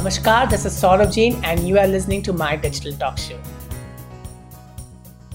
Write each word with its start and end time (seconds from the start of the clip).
Namaskar, 0.00 0.48
this 0.48 0.64
is 0.64 0.72
Saurabh 0.72 1.12
Jain, 1.12 1.38
and 1.44 1.68
you 1.68 1.78
are 1.78 1.86
listening 1.86 2.22
to 2.22 2.32
my 2.32 2.56
digital 2.56 2.90
talk 2.94 3.18
show. 3.18 3.38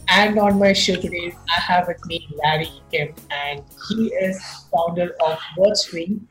And 0.07 0.39
on 0.39 0.57
my 0.57 0.73
show 0.73 0.95
today, 0.95 1.35
I 1.55 1.61
have 1.61 1.87
with 1.87 2.03
me 2.07 2.27
Larry 2.43 2.71
Kim, 2.91 3.13
and 3.29 3.61
he 3.87 4.07
is 4.07 4.41
founder 4.73 5.15
of 5.23 5.37
WordStream 5.55 6.21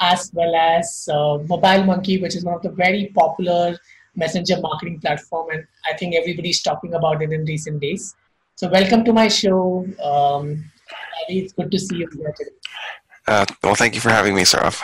as 0.00 0.32
well 0.34 0.56
as 0.56 1.08
uh, 1.08 1.38
Mobile 1.48 1.84
Monkey, 1.84 2.20
which 2.20 2.34
is 2.34 2.44
one 2.44 2.56
of 2.56 2.62
the 2.62 2.70
very 2.70 3.12
popular 3.14 3.78
messenger 4.16 4.58
marketing 4.60 4.98
platform, 4.98 5.50
and 5.50 5.64
I 5.88 5.96
think 5.96 6.16
everybody's 6.16 6.62
talking 6.62 6.94
about 6.94 7.22
it 7.22 7.30
in 7.30 7.44
recent 7.44 7.80
days. 7.80 8.16
So, 8.56 8.68
welcome 8.70 9.04
to 9.04 9.12
my 9.12 9.28
show. 9.28 9.86
Um, 10.02 10.64
Larry, 11.28 11.44
it's 11.44 11.52
good 11.52 11.70
to 11.70 11.78
see 11.78 11.98
you 11.98 12.08
here 12.16 12.34
today. 12.36 12.50
Uh, 13.28 13.46
well, 13.62 13.76
thank 13.76 13.94
you 13.94 14.00
for 14.00 14.10
having 14.10 14.34
me, 14.34 14.42
Saurabh. 14.42 14.82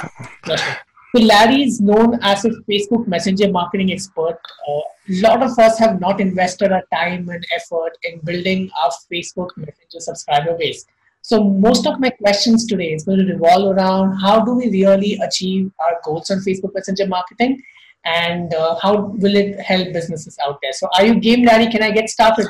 So 1.14 1.22
Larry 1.22 1.64
is 1.64 1.80
known 1.80 2.20
as 2.22 2.44
a 2.44 2.50
Facebook 2.68 3.08
Messenger 3.08 3.50
marketing 3.50 3.92
expert. 3.92 4.38
A 4.68 4.70
uh, 4.70 4.80
lot 5.08 5.42
of 5.42 5.58
us 5.58 5.76
have 5.78 6.00
not 6.00 6.20
invested 6.20 6.70
our 6.70 6.84
time 6.92 7.28
and 7.28 7.44
effort 7.52 7.98
in 8.04 8.20
building 8.20 8.70
our 8.80 8.92
Facebook 9.12 9.48
Messenger 9.56 9.98
subscriber 9.98 10.56
base. 10.56 10.86
So 11.22 11.42
most 11.42 11.86
of 11.86 11.98
my 11.98 12.10
questions 12.10 12.64
today 12.64 12.92
is 12.92 13.04
going 13.04 13.18
to 13.18 13.32
revolve 13.32 13.76
around 13.76 14.18
how 14.18 14.44
do 14.44 14.54
we 14.54 14.70
really 14.70 15.18
achieve 15.20 15.72
our 15.80 16.00
goals 16.04 16.30
on 16.30 16.38
Facebook 16.38 16.74
Messenger 16.74 17.08
marketing 17.08 17.60
and 18.04 18.54
uh, 18.54 18.76
how 18.80 19.06
will 19.18 19.34
it 19.34 19.58
help 19.60 19.92
businesses 19.92 20.38
out 20.46 20.60
there? 20.62 20.72
So 20.72 20.88
are 20.94 21.04
you 21.04 21.18
game, 21.18 21.44
Larry? 21.44 21.66
Can 21.66 21.82
I 21.82 21.90
get 21.90 22.08
started? 22.08 22.46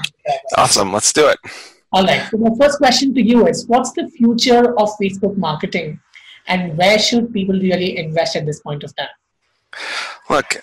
Awesome. 0.56 0.92
Let's 0.92 1.12
do 1.14 1.28
it. 1.28 1.38
All 1.92 2.04
right. 2.04 2.28
So 2.30 2.36
my 2.36 2.50
first 2.60 2.76
question 2.76 3.14
to 3.14 3.22
you 3.22 3.48
is, 3.48 3.66
what's 3.66 3.92
the 3.92 4.06
future 4.08 4.78
of 4.78 4.90
Facebook 5.02 5.36
marketing 5.36 5.98
and 6.46 6.76
where 6.76 6.98
should 6.98 7.32
people 7.32 7.54
really 7.54 7.98
invest 7.98 8.36
at 8.36 8.46
this 8.46 8.60
point 8.60 8.84
of 8.84 8.94
time? 8.96 9.08
Look, 10.28 10.60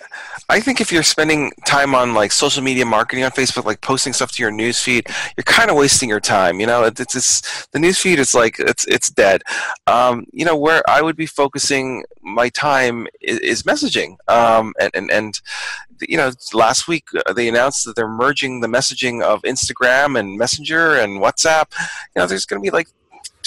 I 0.48 0.60
think 0.60 0.80
if 0.80 0.90
you're 0.90 1.02
spending 1.02 1.52
time 1.66 1.94
on 1.94 2.14
like 2.14 2.32
social 2.32 2.62
media 2.62 2.86
marketing 2.86 3.24
on 3.24 3.30
Facebook, 3.32 3.66
like 3.66 3.82
posting 3.82 4.14
stuff 4.14 4.32
to 4.32 4.42
your 4.42 4.50
newsfeed, 4.50 5.06
you're 5.36 5.44
kind 5.44 5.70
of 5.70 5.76
wasting 5.76 6.08
your 6.08 6.20
time. 6.20 6.58
You 6.58 6.66
know, 6.66 6.84
it's, 6.84 7.14
it's 7.14 7.66
the 7.68 7.78
newsfeed 7.78 8.16
is 8.16 8.34
like 8.34 8.56
it's 8.58 8.86
it's 8.86 9.10
dead. 9.10 9.42
Um, 9.86 10.24
you 10.32 10.46
know, 10.46 10.56
where 10.56 10.82
I 10.88 11.02
would 11.02 11.16
be 11.16 11.26
focusing 11.26 12.04
my 12.22 12.48
time 12.48 13.06
is, 13.20 13.38
is 13.40 13.62
messaging. 13.64 14.16
Um, 14.26 14.72
and 14.80 14.90
and 14.94 15.10
and 15.10 15.40
you 16.00 16.16
know, 16.16 16.30
last 16.54 16.88
week 16.88 17.08
uh, 17.26 17.32
they 17.34 17.48
announced 17.48 17.84
that 17.84 17.94
they're 17.94 18.08
merging 18.08 18.60
the 18.60 18.68
messaging 18.68 19.22
of 19.22 19.42
Instagram 19.42 20.18
and 20.18 20.38
Messenger 20.38 20.94
and 20.94 21.20
WhatsApp. 21.20 21.66
You 22.16 22.20
know, 22.22 22.26
there's 22.26 22.46
going 22.46 22.62
to 22.62 22.66
be 22.66 22.74
like 22.74 22.88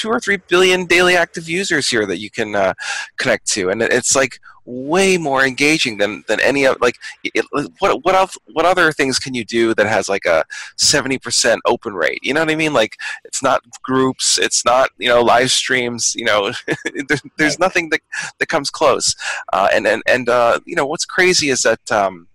two 0.02 0.10
or 0.10 0.20
three 0.20 0.38
billion 0.48 0.86
daily 0.86 1.16
active 1.16 1.48
users 1.48 1.88
here 1.88 2.06
that 2.08 2.20
you 2.20 2.32
can 2.32 2.56
uh, 2.56 2.74
connect 3.18 3.46
to, 3.52 3.70
and 3.70 3.82
it's 3.82 4.16
like 4.16 4.40
way 4.66 5.18
more 5.18 5.46
engaging 5.46 5.98
than 5.98 6.24
than 6.28 6.40
any 6.42 6.66
of 6.66 6.78
like 6.82 6.98
it, 7.24 7.46
what 7.80 8.04
what 8.04 8.16
else, 8.16 8.38
what 8.54 8.66
other 8.66 8.92
things 8.92 9.20
can 9.20 9.34
you 9.34 9.46
do 9.46 9.74
that 9.76 9.88
has 9.88 10.08
like 10.10 10.26
a 10.26 10.44
70% 10.78 11.60
open 11.66 11.94
rate? 11.94 12.20
You 12.22 12.34
know 12.34 12.42
what 12.42 12.52
i 12.52 12.56
mean? 12.56 12.74
Like 12.74 12.98
it's 13.26 13.44
not 13.44 13.62
groups 13.84 14.38
it's 14.38 14.66
not 14.66 14.90
you 14.98 15.10
know 15.10 15.22
live 15.22 15.52
streams 15.52 16.16
you 16.16 16.26
know 16.26 16.52
there's, 17.08 17.22
there's 17.38 17.60
nothing 17.60 17.90
that 17.90 18.02
that 18.40 18.48
comes 18.48 18.70
close. 18.70 19.16
Uh, 19.54 19.68
and 19.74 19.88
and 19.88 20.02
and 20.08 20.30
uh, 20.30 20.60
you 20.66 20.76
know 20.76 20.86
what's 20.86 21.06
crazy 21.06 21.50
is 21.50 21.62
that 21.62 21.92
um, 21.92 22.28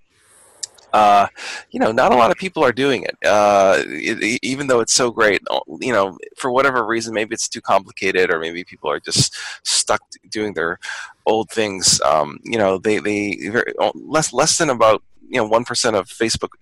uh, 0.96 1.26
you 1.72 1.78
know, 1.78 1.92
not 1.92 2.10
a 2.10 2.16
lot 2.16 2.30
of 2.30 2.38
people 2.38 2.64
are 2.64 2.72
doing 2.72 3.02
it, 3.02 3.16
uh, 3.26 3.82
it, 3.86 4.40
even 4.42 4.66
though 4.66 4.80
it's 4.80 4.94
so 4.94 5.10
great. 5.10 5.42
Uh, 5.50 5.60
you 5.78 5.92
know, 5.92 6.16
for 6.38 6.50
whatever 6.50 6.86
reason, 6.86 7.12
maybe 7.12 7.34
it's 7.34 7.48
too 7.48 7.60
complicated, 7.60 8.30
or 8.30 8.40
maybe 8.40 8.64
people 8.64 8.90
are 8.90 8.98
just 8.98 9.36
stuck 9.62 10.00
doing 10.30 10.54
their 10.54 10.78
old 11.26 11.50
things. 11.50 12.00
Um, 12.00 12.40
you 12.42 12.56
know, 12.56 12.78
they 12.78 12.98
they 12.98 13.50
less 13.94 14.32
less 14.32 14.56
than 14.56 14.70
about 14.70 15.02
you 15.28 15.36
know 15.36 15.46
one 15.46 15.64
percent 15.66 15.96
of 15.96 16.08
Facebook 16.08 16.52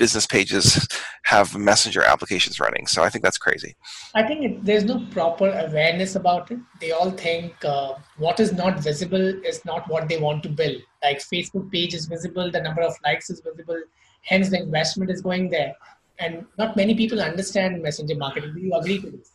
business 0.00 0.26
pages 0.26 0.88
have 1.24 1.56
messenger 1.70 2.02
applications 2.12 2.58
running. 2.58 2.86
So 2.86 3.02
I 3.06 3.10
think 3.10 3.22
that's 3.22 3.42
crazy. 3.46 3.72
I 4.14 4.22
think 4.28 4.44
it, 4.46 4.64
there's 4.64 4.86
no 4.92 4.96
proper 5.10 5.48
awareness 5.66 6.16
about 6.16 6.50
it. 6.50 6.58
They 6.80 6.92
all 6.92 7.10
think 7.10 7.64
uh, 7.64 7.94
what 8.16 8.40
is 8.40 8.52
not 8.62 8.80
visible 8.80 9.26
is 9.50 9.62
not 9.70 9.88
what 9.88 10.08
they 10.08 10.18
want 10.26 10.42
to 10.44 10.48
build. 10.48 10.78
Like 11.04 11.18
Facebook 11.18 11.70
page 11.70 11.92
is 11.94 12.06
visible, 12.06 12.50
the 12.50 12.62
number 12.62 12.80
of 12.80 12.94
likes 13.04 13.28
is 13.28 13.42
visible, 13.48 13.80
hence 14.22 14.48
the 14.48 14.62
investment 14.62 15.10
is 15.10 15.20
going 15.20 15.50
there. 15.50 15.74
And 16.18 16.46
not 16.58 16.76
many 16.76 16.94
people 16.94 17.20
understand 17.20 17.82
messenger 17.82 18.16
marketing. 18.16 18.54
Do 18.54 18.60
you 18.60 18.74
agree 18.74 19.00
to 19.02 19.10
this? 19.10 19.32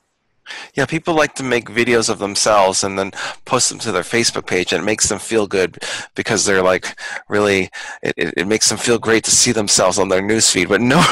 Yeah, 0.76 0.86
people 0.86 1.14
like 1.14 1.36
to 1.36 1.44
make 1.44 1.70
videos 1.70 2.10
of 2.10 2.20
themselves 2.20 2.84
and 2.84 2.98
then 2.98 3.12
post 3.46 3.70
them 3.70 3.80
to 3.80 3.92
their 3.92 4.04
Facebook 4.04 4.48
page, 4.48 4.74
and 4.74 4.82
it 4.82 4.86
makes 4.86 5.10
them 5.10 5.20
feel 5.20 5.48
good 5.48 5.84
because 6.16 6.46
they're 6.46 6.64
like 6.64 7.00
really. 7.30 7.70
It, 8.02 8.34
it, 8.38 8.48
makes 8.48 8.70
them 8.70 8.78
feel 8.78 9.00
great 9.00 9.24
to 9.24 9.32
see 9.32 9.52
themselves 9.52 9.98
on 9.98 10.10
their 10.10 10.22
newsfeed, 10.22 10.70
but 10.70 10.82
no, 10.82 11.04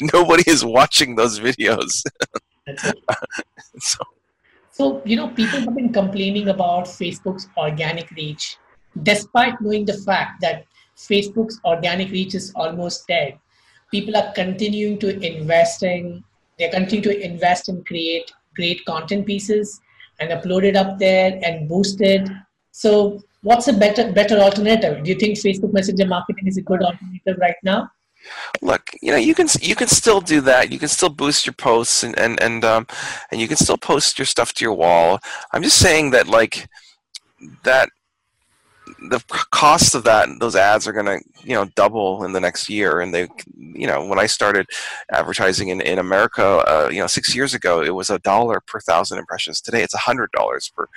nobody 0.12 0.44
is 0.46 0.64
watching 0.64 1.16
those 1.16 1.40
videos. 1.40 2.02
so. 3.78 3.98
so 4.70 5.02
you 5.04 5.16
know, 5.16 5.28
people 5.28 5.60
have 5.60 5.74
been 5.74 5.92
complaining 5.92 6.48
about 6.48 6.84
Facebook's 6.84 7.48
organic 7.56 8.10
reach, 8.10 8.58
despite 9.02 9.60
knowing 9.60 9.84
the 9.84 9.94
fact 9.94 10.40
that 10.42 10.64
Facebook's 10.96 11.60
organic 11.64 12.10
reach 12.10 12.34
is 12.34 12.52
almost 12.54 13.06
dead. 13.06 13.38
People 13.90 14.16
are 14.16 14.32
continuing 14.34 14.98
to 14.98 15.08
invest 15.08 15.82
investing. 15.82 16.24
They're 16.58 16.70
continuing 16.70 17.20
to 17.20 17.24
invest 17.24 17.68
and 17.68 17.86
create 17.86 18.32
great 18.58 18.84
content 18.84 19.26
pieces 19.26 19.80
and 20.20 20.30
upload 20.36 20.64
it 20.64 20.76
up 20.76 20.98
there 20.98 21.40
and 21.44 21.68
boost 21.68 22.00
it. 22.00 22.28
So 22.72 23.22
what's 23.42 23.68
a 23.68 23.72
better 23.72 24.12
better 24.12 24.38
alternative? 24.38 25.04
Do 25.04 25.10
you 25.10 25.18
think 25.22 25.38
Facebook 25.38 25.72
Messenger 25.72 26.06
marketing 26.06 26.46
is 26.46 26.58
a 26.58 26.62
good 26.62 26.82
alternative 26.82 27.38
right 27.46 27.60
now? 27.62 27.90
Look, 28.62 28.90
you 29.00 29.10
know, 29.12 29.16
you 29.28 29.34
can 29.34 29.48
you 29.60 29.76
can 29.76 29.88
still 29.88 30.20
do 30.20 30.40
that. 30.42 30.72
You 30.72 30.78
can 30.78 30.88
still 30.88 31.08
boost 31.08 31.46
your 31.46 31.54
posts 31.54 32.02
and 32.02 32.18
and 32.18 32.40
and 32.42 32.64
um, 32.64 32.86
and 33.30 33.40
you 33.40 33.48
can 33.48 33.56
still 33.56 33.78
post 33.78 34.18
your 34.18 34.26
stuff 34.26 34.52
to 34.54 34.64
your 34.64 34.74
wall. 34.74 35.20
I'm 35.52 35.62
just 35.62 35.78
saying 35.78 36.10
that 36.10 36.26
like 36.26 36.68
that 37.62 37.88
the 39.00 39.20
cost 39.50 39.94
of 39.94 40.04
that 40.04 40.28
those 40.40 40.56
ads 40.56 40.88
are 40.88 40.92
going 40.92 41.06
to 41.06 41.20
you 41.44 41.54
know 41.54 41.66
double 41.76 42.24
in 42.24 42.32
the 42.32 42.40
next 42.40 42.68
year. 42.68 43.00
And 43.00 43.14
they 43.14 43.28
you 43.56 43.86
know 43.86 44.04
when 44.04 44.18
i 44.18 44.26
started 44.26 44.66
advertising 45.12 45.68
in, 45.68 45.80
in 45.80 45.98
america 45.98 46.44
uh, 46.44 46.88
you 46.90 47.00
know 47.00 47.06
six 47.06 47.34
years 47.34 47.54
ago 47.54 47.82
it 47.82 47.94
was 47.94 48.10
a 48.10 48.18
dollar 48.20 48.60
per 48.66 48.80
thousand 48.80 49.18
impressions. 49.18 49.60
Today 49.60 49.82
it's 49.82 49.94
a 49.94 49.98
hundred 49.98 50.30
dollars 50.32 50.70
per 50.74 50.88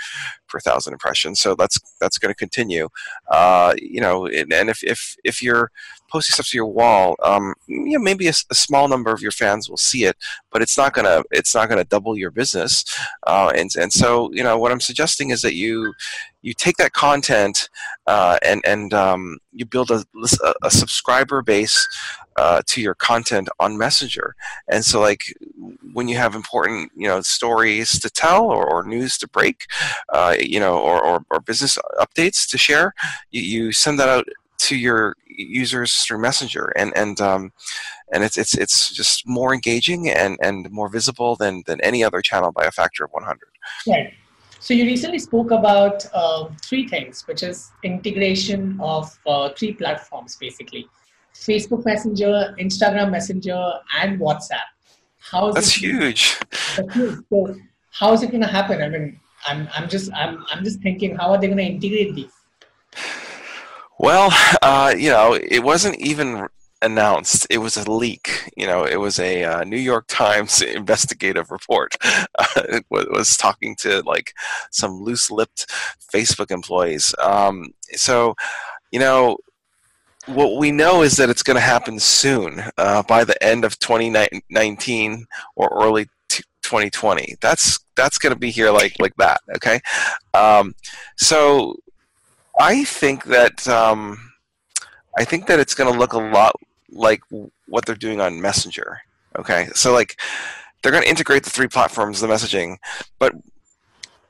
per 0.48 0.60
thousand 0.60 0.94
impressions. 0.94 1.40
So 1.40 1.56
that's 1.56 1.80
that's 2.00 2.18
going 2.18 2.32
to 2.32 2.38
continue. 2.38 2.90
Uh, 3.30 3.74
you 3.78 4.02
know 4.02 4.26
and, 4.26 4.52
and 4.52 4.70
if, 4.70 4.84
if 4.84 5.16
if 5.24 5.42
you're 5.42 5.72
posting 6.12 6.34
stuff 6.34 6.48
to 6.48 6.58
your 6.58 6.68
wall, 6.68 7.16
um, 7.24 7.54
you 7.68 7.98
know, 7.98 8.04
maybe 8.04 8.28
a, 8.28 8.34
a, 8.50 8.56
small 8.56 8.88
number 8.88 9.12
of 9.12 9.22
your 9.22 9.32
fans 9.32 9.70
will 9.70 9.78
see 9.78 10.04
it, 10.06 10.18
but 10.52 10.62
it's 10.62 10.78
not 10.78 10.94
gonna 10.94 11.24
it's 11.32 11.56
not 11.56 11.70
gonna 11.70 11.84
double 11.86 12.18
your 12.18 12.32
business. 12.32 12.84
Uh, 13.28 13.52
and 13.56 13.70
and 13.80 13.92
so 13.94 14.30
you 14.34 14.44
know 14.44 14.58
what 14.58 14.72
I'm 14.72 14.82
suggesting 14.82 15.30
is 15.30 15.42
that 15.42 15.56
you 15.56 15.94
you 16.42 16.54
take 16.54 16.78
that 16.78 16.94
content 16.94 17.70
uh, 18.08 18.38
and 18.44 18.62
and 18.66 18.94
um, 18.94 19.38
you 19.54 19.66
build 19.66 19.92
a, 19.92 20.04
a, 20.64 20.72
subscriber 20.72 21.42
base 21.42 21.88
uh, 22.38 22.62
to 22.66 22.82
your 22.82 22.96
content 22.96 23.50
on 23.60 23.78
Messenger. 23.78 24.36
And 24.68 24.84
so 24.84 25.00
like 25.00 25.22
when 25.94 26.08
you 26.08 26.18
have 26.18 26.34
important 26.36 26.92
you 26.96 27.08
know 27.08 27.22
stories 27.22 28.00
to 28.00 28.10
tell 28.10 28.46
or, 28.46 28.66
or 28.68 28.84
news 28.84 29.18
to 29.20 29.28
break, 29.28 29.66
uh, 30.10 30.36
you 30.40 30.60
know, 30.60 30.80
or, 30.80 31.04
or, 31.04 31.26
or 31.30 31.40
business 31.40 31.78
updates 32.00 32.50
to 32.50 32.58
share, 32.58 32.94
you, 33.30 33.42
you 33.42 33.72
send 33.72 34.00
that 34.00 34.10
out 34.10 34.28
to 34.62 34.76
your 34.76 35.16
users 35.26 35.94
through 36.04 36.20
Messenger, 36.20 36.74
and 36.76 36.96
and 36.96 37.20
um, 37.20 37.52
and 38.14 38.24
it's 38.24 38.38
it's 38.38 38.54
it's 38.54 38.92
just 38.92 39.28
more 39.28 39.54
engaging 39.54 40.10
and 40.10 40.38
and 40.42 40.70
more 40.72 40.90
visible 40.90 41.36
than 41.36 41.64
than 41.66 41.82
any 41.82 42.04
other 42.04 42.22
channel 42.22 42.52
by 42.52 42.66
a 42.66 42.72
factor 42.72 43.04
of 43.06 43.12
100. 43.12 43.40
Right. 43.88 44.14
So 44.60 44.76
you 44.76 44.86
recently 44.86 45.18
spoke 45.18 45.50
about 45.50 46.06
uh, 46.14 46.50
three 46.64 46.88
things, 46.88 47.28
which 47.28 47.42
is 47.42 47.72
integration 47.84 48.80
of 48.80 49.18
uh, 49.26 49.50
three 49.58 49.74
platforms, 49.74 50.38
basically: 50.40 50.88
Facebook 51.34 51.84
Messenger, 51.86 52.56
Instagram 52.60 53.12
Messenger, 53.12 53.74
and 54.00 54.20
WhatsApp. 54.20 54.70
How 55.20 55.50
is 55.50 55.56
that's 55.56 55.74
huge. 55.74 56.38
That's 56.78 56.94
huge. 56.94 57.20
So 57.30 57.56
how 57.92 58.14
is 58.14 58.22
it 58.22 58.32
going 58.32 58.42
to 58.42 58.48
happen? 58.48 58.82
I 58.82 58.90
mean, 58.90 59.20
I'm 59.48 59.68
I'm 59.74 59.90
just 59.90 60.14
I'm 60.14 60.46
I'm 60.52 60.64
just 60.64 60.82
thinking, 60.82 61.16
how 61.16 61.32
are 61.32 61.40
they 61.40 61.48
going 61.48 61.58
to 61.58 61.64
integrate 61.64 62.14
these? 62.16 62.34
Well, 64.02 64.34
uh, 64.64 64.96
you 64.98 65.12
know, 65.12 65.36
it 65.36 65.60
wasn't 65.60 66.00
even 66.00 66.48
announced. 66.82 67.46
It 67.52 67.60
was 67.60 67.78
a 67.78 67.90
leak. 67.90 68.50
You 68.58 68.66
know, 68.66 68.84
it 68.84 68.96
was 68.96 69.20
a 69.20 69.44
uh, 69.44 69.64
New 69.64 69.78
York 69.78 70.06
Times 70.08 70.60
investigative 70.64 71.52
report. 71.52 71.98
Uh, 72.04 72.24
it 72.56 72.84
was 72.90 73.38
talking 73.38 73.76
to 73.82 74.02
like 74.02 74.34
some 74.72 75.04
loose-lipped 75.04 75.70
Facebook 76.12 76.50
employees. 76.50 77.14
Um, 77.22 77.76
so, 77.92 78.34
you 78.92 79.00
know, 79.00 79.38
what 80.26 80.58
we 80.58 80.72
know 80.72 81.04
is 81.04 81.18
that 81.18 81.30
it's 81.30 81.44
going 81.44 81.58
to 81.58 81.62
happen 81.62 82.00
soon, 82.00 82.64
uh, 82.80 83.04
by 83.04 83.24
the 83.24 83.42
end 83.44 83.64
of 83.64 83.78
2019 83.78 85.28
or 85.56 85.70
early 85.80 86.08
2020. 86.64 87.36
That's 87.40 87.78
that's 87.96 88.18
going 88.18 88.34
to 88.34 88.40
be 88.40 88.50
here 88.50 88.72
like 88.72 88.96
like 89.00 89.14
that. 89.18 89.42
Okay, 89.58 89.80
um, 90.34 90.74
so 91.18 91.76
I 92.62 92.84
think 92.84 93.24
that 93.26 93.68
um, 93.68 94.34
I 95.18 95.26
think 95.26 95.48
that 95.48 95.60
it's 95.60 95.74
going 95.74 95.92
to 95.92 95.98
look 95.98 96.14
a 96.14 96.20
lot 96.20 96.56
like 96.92 97.22
what 97.68 97.86
they're 97.86 97.96
doing 97.96 98.22
on 98.22 98.40
Messenger. 98.40 99.00
Okay, 99.40 99.70
so 99.74 99.92
like 99.94 100.22
they're 100.82 100.92
going 100.92 101.04
to 101.04 101.10
integrate 101.10 101.44
the 101.44 101.50
three 101.50 101.68
platforms, 101.68 102.22
the 102.22 102.28
messaging, 102.28 102.78
but 103.18 103.34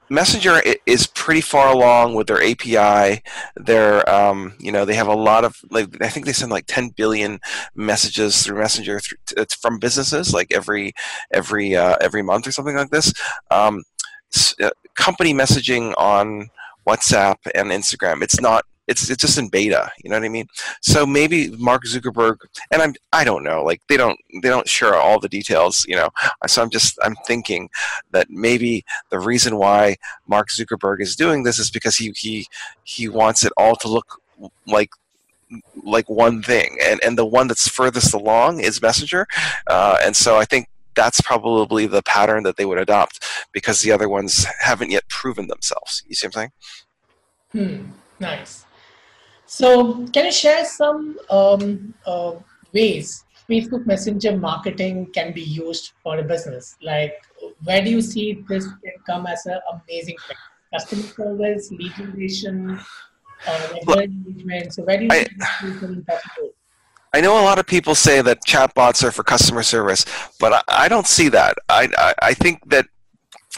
Messenger 0.09 0.61
is 0.85 1.07
pretty 1.07 1.41
far 1.41 1.73
along 1.73 2.15
with 2.15 2.27
their 2.27 2.41
API. 2.41 3.21
They're, 3.57 4.09
um, 4.09 4.53
you 4.59 4.71
know, 4.71 4.85
they 4.85 4.95
have 4.95 5.07
a 5.07 5.13
lot 5.13 5.43
of, 5.43 5.57
like, 5.69 6.01
I 6.01 6.09
think 6.09 6.25
they 6.25 6.33
send 6.33 6.51
like 6.51 6.65
10 6.67 6.89
billion 6.89 7.39
messages 7.75 8.43
through 8.43 8.59
Messenger 8.59 8.99
through, 8.99 9.17
it's 9.37 9.55
from 9.55 9.77
businesses, 9.77 10.33
like 10.33 10.53
every 10.53 10.93
every 11.33 11.75
uh, 11.75 11.97
every 11.99 12.21
month 12.21 12.47
or 12.47 12.51
something 12.53 12.75
like 12.75 12.91
this. 12.91 13.13
Um, 13.51 13.83
uh, 14.61 14.69
company 14.95 15.33
messaging 15.33 15.93
on 15.97 16.49
WhatsApp 16.87 17.37
and 17.55 17.69
Instagram. 17.71 18.21
It's 18.21 18.41
not 18.41 18.65
it's 18.87 19.09
it's 19.09 19.21
just 19.21 19.37
in 19.37 19.47
beta 19.47 19.89
you 20.03 20.09
know 20.09 20.17
what 20.17 20.25
i 20.25 20.29
mean? 20.29 20.47
So 20.81 21.05
maybe 21.05 21.49
mark 21.51 21.83
zuckerberg 21.85 22.37
and 22.71 22.81
i'm 22.81 22.93
i 23.13 23.23
don't 23.23 23.43
know 23.43 23.63
like 23.63 23.81
they 23.87 23.95
don't 23.95 24.19
they 24.41 24.49
don't 24.49 24.67
share 24.67 24.95
all 24.95 25.19
the 25.19 25.29
details 25.29 25.85
you 25.87 25.95
know? 25.95 26.09
So 26.47 26.61
i'm 26.61 26.69
just 26.69 26.97
i'm 27.03 27.15
thinking 27.27 27.69
that 28.11 28.29
maybe 28.29 28.83
the 29.09 29.19
reason 29.19 29.57
why 29.57 29.97
mark 30.27 30.49
zuckerberg 30.49 30.99
is 30.99 31.15
doing 31.15 31.43
this 31.43 31.59
is 31.59 31.69
because 31.69 31.95
he 31.95 32.11
he 32.17 32.47
he 32.83 33.07
wants 33.07 33.45
it 33.45 33.53
all 33.55 33.75
to 33.77 33.87
look 33.87 34.19
like 34.67 34.91
like 35.83 36.09
one 36.09 36.41
thing. 36.41 36.77
And 36.81 36.99
and 37.03 37.17
the 37.17 37.25
one 37.25 37.47
that's 37.47 37.67
furthest 37.67 38.13
along 38.13 38.61
is 38.61 38.81
messenger. 38.81 39.27
Uh, 39.67 39.97
and 40.03 40.15
so 40.15 40.37
i 40.37 40.45
think 40.45 40.67
that's 40.95 41.21
probably 41.21 41.85
the 41.85 42.03
pattern 42.03 42.43
that 42.43 42.57
they 42.57 42.65
would 42.65 42.79
adopt 42.79 43.23
because 43.53 43.81
the 43.81 43.91
other 43.91 44.09
ones 44.09 44.45
haven't 44.59 44.91
yet 44.91 45.07
proven 45.09 45.47
themselves 45.47 46.03
you 46.07 46.15
see 46.15 46.27
what 46.27 46.35
i'm 46.35 46.49
saying 47.53 47.85
hmm 47.85 47.91
nice 48.19 48.65
so, 49.51 50.07
can 50.13 50.27
you 50.27 50.31
share 50.31 50.63
some 50.63 51.19
um, 51.29 51.93
uh, 52.05 52.35
ways 52.73 53.25
Facebook 53.49 53.85
Messenger 53.85 54.37
marketing 54.37 55.11
can 55.13 55.33
be 55.33 55.41
used 55.41 55.91
for 56.01 56.17
a 56.17 56.23
business? 56.23 56.77
Like, 56.81 57.15
where 57.65 57.83
do 57.83 57.89
you 57.89 58.01
see 58.01 58.45
this 58.47 58.63
can 58.63 58.93
come 59.05 59.27
as 59.27 59.45
an 59.47 59.59
amazing 59.73 60.15
thing? 60.25 60.37
Customer 60.73 61.03
service, 61.03 61.69
lead 61.69 61.93
generation, 61.95 62.79
uh, 63.45 63.67
engagement. 63.81 64.73
So, 64.73 64.83
where 64.83 64.97
do 64.97 65.03
you 65.03 65.11
I, 65.11 65.25
see 65.25 65.71
I 67.13 67.19
know 67.19 67.41
a 67.41 67.43
lot 67.43 67.59
of 67.59 67.67
people 67.67 67.93
say 67.93 68.21
that 68.21 68.45
chatbots 68.45 69.03
are 69.03 69.11
for 69.11 69.23
customer 69.23 69.63
service, 69.63 70.05
but 70.39 70.53
I, 70.53 70.85
I 70.85 70.87
don't 70.87 71.07
see 71.07 71.27
that. 71.29 71.57
I, 71.67 71.89
I, 71.97 72.13
I 72.21 72.33
think 72.33 72.69
that 72.69 72.87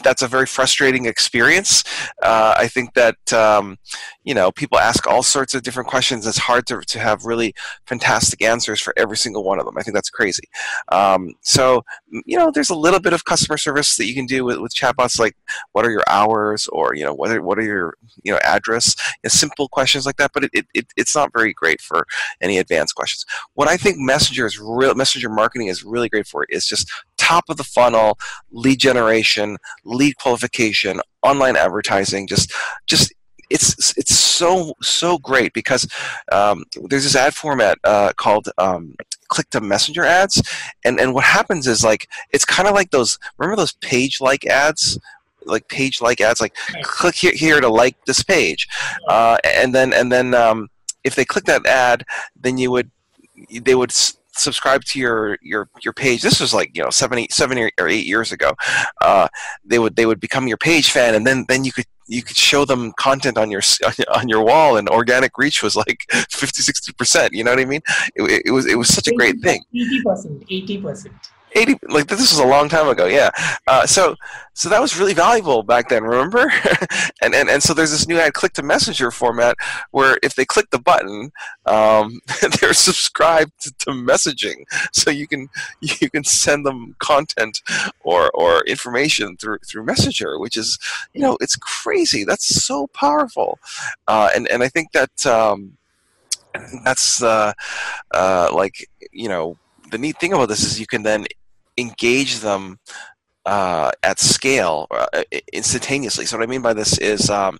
that's 0.02 0.22
a 0.22 0.28
very 0.28 0.46
frustrating 0.46 1.06
experience. 1.06 1.84
Uh, 2.22 2.54
I 2.56 2.68
think 2.68 2.94
that 2.94 3.32
um, 3.32 3.78
you 4.24 4.34
know 4.34 4.50
people 4.52 4.78
ask 4.78 5.06
all 5.06 5.22
sorts 5.22 5.54
of 5.54 5.62
different 5.62 5.88
questions. 5.88 6.26
It's 6.26 6.38
hard 6.38 6.66
to, 6.68 6.80
to 6.80 6.98
have 6.98 7.24
really 7.24 7.54
fantastic 7.86 8.42
answers 8.42 8.80
for 8.80 8.92
every 8.96 9.16
single 9.16 9.44
one 9.44 9.58
of 9.58 9.66
them. 9.66 9.76
I 9.78 9.82
think 9.82 9.94
that's 9.94 10.10
crazy. 10.10 10.44
Um, 10.90 11.34
so 11.42 11.84
you 12.26 12.38
know, 12.38 12.50
there's 12.50 12.70
a 12.70 12.74
little 12.74 13.00
bit 13.00 13.12
of 13.12 13.24
customer 13.24 13.56
service 13.56 13.96
that 13.96 14.06
you 14.06 14.14
can 14.14 14.26
do 14.26 14.44
with, 14.44 14.58
with 14.58 14.74
chatbots, 14.74 15.18
like 15.18 15.36
what 15.72 15.84
are 15.84 15.90
your 15.90 16.04
hours, 16.08 16.66
or 16.68 16.94
you 16.94 17.04
know, 17.04 17.14
what 17.14 17.30
are, 17.30 17.42
what 17.42 17.58
are 17.58 17.62
your 17.62 17.96
you 18.22 18.32
know 18.32 18.38
address, 18.44 18.94
you 18.98 19.20
know, 19.24 19.28
simple 19.28 19.68
questions 19.68 20.06
like 20.06 20.16
that. 20.16 20.32
But 20.32 20.44
it, 20.44 20.50
it, 20.52 20.66
it, 20.74 20.86
it's 20.96 21.14
not 21.14 21.32
very 21.32 21.52
great 21.52 21.80
for 21.80 22.06
any 22.40 22.58
advanced 22.58 22.94
questions. 22.94 23.24
What 23.54 23.68
I 23.68 23.76
think 23.76 23.98
Messenger 23.98 24.46
is 24.46 24.58
real 24.58 24.94
Messenger 24.94 25.28
marketing 25.28 25.68
is 25.68 25.84
really 25.84 26.08
great 26.08 26.26
for 26.26 26.44
is 26.48 26.66
just 26.66 26.90
top 27.16 27.44
of 27.48 27.56
the 27.56 27.64
funnel 27.64 28.18
lead 28.52 28.78
generation, 28.78 29.56
lead 29.84 30.16
qualification, 30.16 31.00
online 31.22 31.56
advertising, 31.56 32.26
just 32.26 32.52
just 32.86 33.12
it's 33.50 33.96
it's 33.96 34.14
so 34.14 34.74
so 34.82 35.18
great 35.18 35.52
because 35.52 35.86
um, 36.32 36.64
there's 36.88 37.04
this 37.04 37.16
ad 37.16 37.34
format 37.34 37.78
uh, 37.84 38.12
called 38.16 38.48
um, 38.58 38.94
click 39.28 39.48
to 39.50 39.60
messenger 39.60 40.04
ads. 40.04 40.42
And 40.84 40.98
and 41.00 41.14
what 41.14 41.24
happens 41.24 41.66
is 41.66 41.84
like 41.84 42.08
it's 42.32 42.44
kind 42.44 42.68
of 42.68 42.74
like 42.74 42.90
those 42.90 43.18
remember 43.38 43.56
those 43.56 43.72
page 43.72 44.20
like 44.20 44.46
ads? 44.46 44.98
Like 45.46 45.68
page 45.68 46.00
like 46.00 46.20
ads 46.20 46.40
like 46.40 46.54
click 46.82 47.16
here, 47.16 47.32
here 47.34 47.60
to 47.60 47.68
like 47.68 48.02
this 48.06 48.22
page. 48.22 48.66
Uh, 49.08 49.36
and 49.44 49.74
then 49.74 49.92
and 49.92 50.10
then 50.10 50.34
um, 50.34 50.68
if 51.04 51.14
they 51.14 51.24
click 51.24 51.44
that 51.44 51.66
ad 51.66 52.04
then 52.40 52.58
you 52.58 52.70
would 52.70 52.90
they 53.62 53.74
would 53.74 53.92
subscribe 54.36 54.84
to 54.84 54.98
your 54.98 55.38
your 55.42 55.68
your 55.82 55.92
page. 55.92 56.22
This 56.22 56.40
was 56.40 56.52
like 56.54 56.76
you 56.76 56.82
know 56.82 56.90
seven 56.90 57.18
eight 57.18 57.32
seven 57.32 57.58
or 57.58 57.88
eight 57.88 58.06
years 58.06 58.32
ago. 58.32 58.52
Uh, 59.00 59.28
they 59.64 59.78
would 59.78 59.96
they 59.96 60.06
would 60.06 60.20
become 60.20 60.48
your 60.48 60.56
page 60.56 60.90
fan 60.90 61.14
and 61.14 61.26
then 61.26 61.44
then 61.48 61.64
you 61.64 61.72
could 61.72 61.86
you 62.06 62.22
could 62.22 62.36
show 62.36 62.64
them 62.64 62.92
content 62.98 63.38
on 63.38 63.50
your 63.50 63.62
on 64.14 64.28
your 64.28 64.42
wall 64.42 64.76
and 64.76 64.88
organic 64.88 65.38
reach 65.38 65.62
was 65.62 65.74
like 65.74 66.04
50 66.10 66.62
60 66.62 66.92
percent 66.92 67.32
you 67.32 67.42
know 67.44 67.50
what 67.52 67.60
i 67.60 67.64
mean? 67.64 67.80
It, 68.14 68.42
it 68.46 68.50
was 68.50 68.66
it 68.66 68.76
was 68.76 68.92
such 68.92 69.08
a 69.08 69.12
great 69.12 69.40
thing. 69.40 69.64
80 69.74 70.02
percent 70.02 70.44
80 70.50 70.82
percent 70.82 71.14
80 71.54 71.76
like 71.88 72.06
this 72.06 72.20
was 72.20 72.38
a 72.38 72.46
long 72.46 72.68
time 72.68 72.88
ago 72.88 73.06
yeah. 73.06 73.30
Uh, 73.66 73.86
so 73.86 74.16
so 74.54 74.68
that 74.68 74.80
was 74.80 74.98
really 74.98 75.14
valuable 75.14 75.62
back 75.62 75.88
then 75.88 76.04
remember? 76.04 76.52
And, 77.22 77.34
and 77.34 77.48
and 77.48 77.62
so 77.62 77.72
there's 77.72 77.90
this 77.90 78.06
new 78.06 78.18
ad 78.18 78.34
click 78.34 78.52
to 78.54 78.62
messenger 78.62 79.10
format 79.10 79.56
where 79.92 80.18
if 80.22 80.34
they 80.34 80.44
click 80.44 80.68
the 80.70 80.78
button 80.78 81.32
um, 81.64 82.20
they're 82.60 82.74
subscribed 82.74 83.78
to 83.80 83.90
messaging. 83.90 84.64
So 84.92 85.10
you 85.10 85.26
can 85.26 85.48
you 85.80 86.10
can 86.10 86.24
send 86.24 86.66
them 86.66 86.96
content 86.98 87.62
or 88.02 88.30
or 88.32 88.62
information 88.64 89.36
through 89.36 89.58
through 89.66 89.84
messenger 89.84 90.38
which 90.38 90.56
is 90.56 90.78
you 91.14 91.20
know 91.22 91.38
it's 91.40 91.56
crazy. 91.56 92.24
That's 92.24 92.46
so 92.46 92.88
powerful. 92.88 93.58
Uh, 94.06 94.28
and 94.34 94.48
and 94.48 94.62
i 94.62 94.68
think 94.68 94.92
that 94.92 95.24
um, 95.26 95.76
that's 96.84 97.22
uh, 97.22 97.52
uh, 98.12 98.50
like 98.52 98.88
you 99.12 99.28
know 99.28 99.56
the 99.90 99.98
neat 99.98 100.18
thing 100.18 100.32
about 100.32 100.48
this 100.48 100.62
is 100.62 100.80
you 100.80 100.86
can 100.86 101.02
then 101.02 101.26
engage 101.76 102.38
them 102.40 102.78
uh, 103.46 103.90
at 104.02 104.18
scale 104.18 104.86
uh, 104.90 105.22
instantaneously. 105.52 106.26
So 106.26 106.36
what 106.36 106.44
I 106.44 106.50
mean 106.50 106.62
by 106.62 106.72
this 106.72 106.98
is 106.98 107.28
um, 107.30 107.58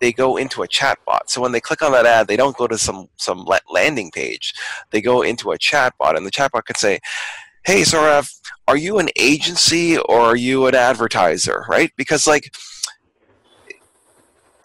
they 0.00 0.12
go 0.12 0.36
into 0.36 0.62
a 0.62 0.68
chat 0.68 0.98
bot. 1.06 1.30
So 1.30 1.40
when 1.40 1.52
they 1.52 1.60
click 1.60 1.82
on 1.82 1.92
that 1.92 2.06
ad, 2.06 2.28
they 2.28 2.36
don't 2.36 2.56
go 2.56 2.66
to 2.66 2.78
some 2.78 3.08
some 3.16 3.46
landing 3.70 4.10
page. 4.10 4.54
They 4.90 5.00
go 5.00 5.22
into 5.22 5.50
a 5.50 5.58
chat 5.58 5.94
bot, 5.98 6.16
and 6.16 6.26
the 6.26 6.30
chat 6.30 6.52
bot 6.52 6.66
could 6.66 6.76
say, 6.76 7.00
"Hey, 7.64 7.82
Saurav, 7.82 8.32
are 8.66 8.76
you 8.76 8.98
an 8.98 9.08
agency 9.18 9.98
or 9.98 10.20
are 10.20 10.36
you 10.36 10.66
an 10.66 10.74
advertiser?" 10.74 11.64
Right? 11.68 11.92
Because 11.96 12.26
like 12.26 12.54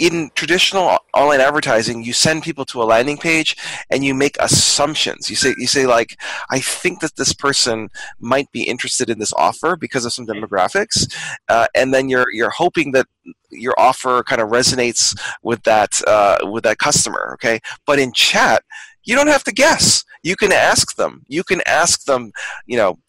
in 0.04 0.30
traditional 0.36 0.98
online 1.14 1.40
advertising, 1.40 2.04
you 2.04 2.12
send 2.12 2.44
people 2.44 2.66
to 2.66 2.84
a 2.84 2.84
landing 2.84 3.18
page 3.18 3.56
and 3.90 4.04
you 4.04 4.14
make 4.14 4.36
assumptions. 4.42 5.30
You 5.30 5.38
say 5.38 5.56
you 5.58 5.66
say 5.66 5.86
like, 5.86 6.20
I 6.50 6.60
think 6.60 7.00
that 7.00 7.16
this 7.16 7.32
person 7.32 7.88
might 8.20 8.52
be 8.52 8.64
interested 8.64 9.10
in 9.10 9.20
this 9.20 9.32
offer 9.38 9.78
because 9.78 10.04
of 10.04 10.12
some 10.12 10.28
demographics, 10.28 11.10
uh, 11.48 11.68
and 11.74 11.94
then 11.94 12.10
you're 12.10 12.30
you're 12.34 12.50
hoping 12.50 12.92
that 12.92 13.06
your 13.50 13.76
offer 13.78 14.24
kind 14.24 14.42
of 14.42 14.50
resonates 14.50 15.18
with 15.42 15.64
that 15.64 16.02
uh, 16.06 16.38
with 16.52 16.66
that 16.66 16.80
customer. 16.80 17.32
Okay, 17.36 17.62
but 17.86 17.98
in 17.98 18.12
chat, 18.12 18.62
you 19.06 19.16
don't 19.16 19.28
have 19.28 19.46
to 19.46 19.54
guess. 19.54 20.04
You 20.22 20.36
can 20.36 20.52
ask 20.52 20.98
them. 20.98 21.24
You 21.30 21.46
can 21.46 21.62
ask 21.66 22.04
them, 22.04 22.34
you 22.66 22.76
know, 22.76 23.00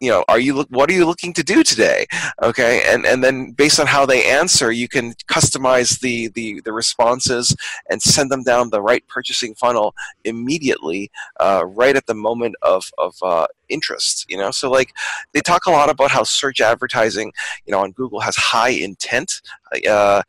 you 0.00 0.10
know 0.10 0.24
are 0.28 0.38
you 0.38 0.64
what 0.70 0.90
are 0.90 0.92
you 0.92 1.06
looking 1.06 1.32
to 1.32 1.42
do 1.42 1.62
today? 1.62 2.06
Okay 2.42 2.82
and 2.86 3.06
and 3.06 3.22
then 3.22 3.52
based 3.52 3.78
on 3.80 3.86
how 3.86 4.04
they 4.04 4.24
answer 4.24 4.72
you 4.72 4.88
can 4.88 5.12
customize 5.28 6.00
the 6.00 6.28
the, 6.28 6.60
the 6.62 6.72
responses 6.72 7.54
and 7.88 8.02
send 8.02 8.30
them 8.30 8.42
down 8.42 8.70
the 8.70 8.82
right 8.82 9.06
purchasing 9.08 9.54
funnel 9.54 9.94
immediately 10.24 11.10
uh, 11.40 11.64
right 11.66 11.96
at 11.96 12.06
the 12.06 12.14
moment 12.14 12.54
of 12.62 12.90
of 12.98 13.14
uh, 13.22 13.46
interest 13.68 14.26
you 14.28 14.36
know? 14.36 14.50
So 14.50 14.70
like 14.70 14.92
they 15.32 15.40
talk 15.40 15.66
a 15.66 15.70
lot 15.70 15.88
about 15.88 16.10
how 16.10 16.24
search 16.24 16.60
advertising 16.60 17.32
you 17.66 17.72
know 17.72 17.80
on 17.80 17.92
google 17.92 18.20
has 18.20 18.36
high 18.36 18.70
intent. 18.70 19.42
Uh, 19.88 20.22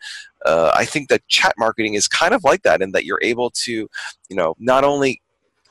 uh, 0.46 0.72
I 0.76 0.86
think 0.86 1.10
that 1.10 1.28
chat 1.28 1.56
marketing 1.58 1.96
is 1.96 2.08
kind 2.08 2.34
of 2.34 2.44
like 2.44 2.62
that 2.64 2.82
in 2.82 2.92
that 2.92 3.04
you're 3.04 3.20
able 3.24 3.50
to, 3.50 3.90
you 4.30 4.36
know, 4.36 4.56
not 4.60 4.84
only 4.84 5.22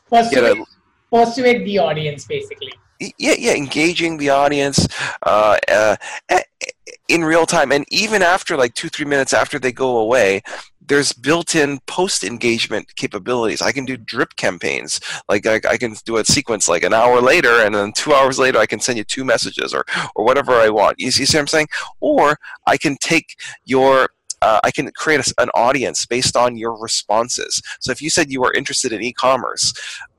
persuade, 0.08 0.58
a, 0.58 0.64
persuade 1.10 1.64
the 1.64 1.78
audience 1.78 2.26
basically 2.26 2.72
yeah, 3.00 3.34
yeah, 3.38 3.54
engaging 3.54 4.16
the 4.16 4.30
audience 4.30 4.86
uh, 5.22 5.58
uh, 5.68 5.96
in 7.08 7.24
real 7.24 7.46
time, 7.46 7.72
and 7.72 7.84
even 7.90 8.22
after 8.22 8.56
like 8.56 8.74
two, 8.74 8.88
three 8.88 9.04
minutes 9.04 9.32
after 9.32 9.58
they 9.58 9.72
go 9.72 9.98
away, 9.98 10.42
there's 10.86 11.12
built-in 11.12 11.80
post-engagement 11.86 12.94
capabilities. 12.96 13.62
I 13.62 13.72
can 13.72 13.84
do 13.84 13.96
drip 13.96 14.36
campaigns. 14.36 15.00
Like 15.28 15.46
I, 15.46 15.60
I, 15.68 15.76
can 15.78 15.94
do 16.04 16.18
a 16.18 16.24
sequence 16.24 16.68
like 16.68 16.84
an 16.84 16.92
hour 16.92 17.20
later, 17.20 17.64
and 17.64 17.74
then 17.74 17.92
two 17.92 18.12
hours 18.12 18.38
later, 18.38 18.58
I 18.58 18.66
can 18.66 18.80
send 18.80 18.98
you 18.98 19.04
two 19.04 19.24
messages 19.24 19.72
or 19.72 19.84
or 20.14 20.24
whatever 20.24 20.52
I 20.52 20.68
want. 20.68 20.98
You 20.98 21.10
see, 21.10 21.24
what 21.24 21.40
I'm 21.40 21.46
saying? 21.46 21.68
Or 22.00 22.38
I 22.66 22.76
can 22.76 22.96
take 23.00 23.36
your 23.64 24.08
uh, 24.42 24.60
I 24.62 24.70
can 24.70 24.90
create 24.92 25.26
a, 25.26 25.42
an 25.42 25.48
audience 25.54 26.04
based 26.04 26.36
on 26.36 26.56
your 26.56 26.78
responses. 26.78 27.62
So 27.80 27.90
if 27.90 28.02
you 28.02 28.10
said 28.10 28.30
you 28.30 28.42
were 28.42 28.52
interested 28.52 28.92
in 28.92 29.02
e-commerce, 29.02 29.72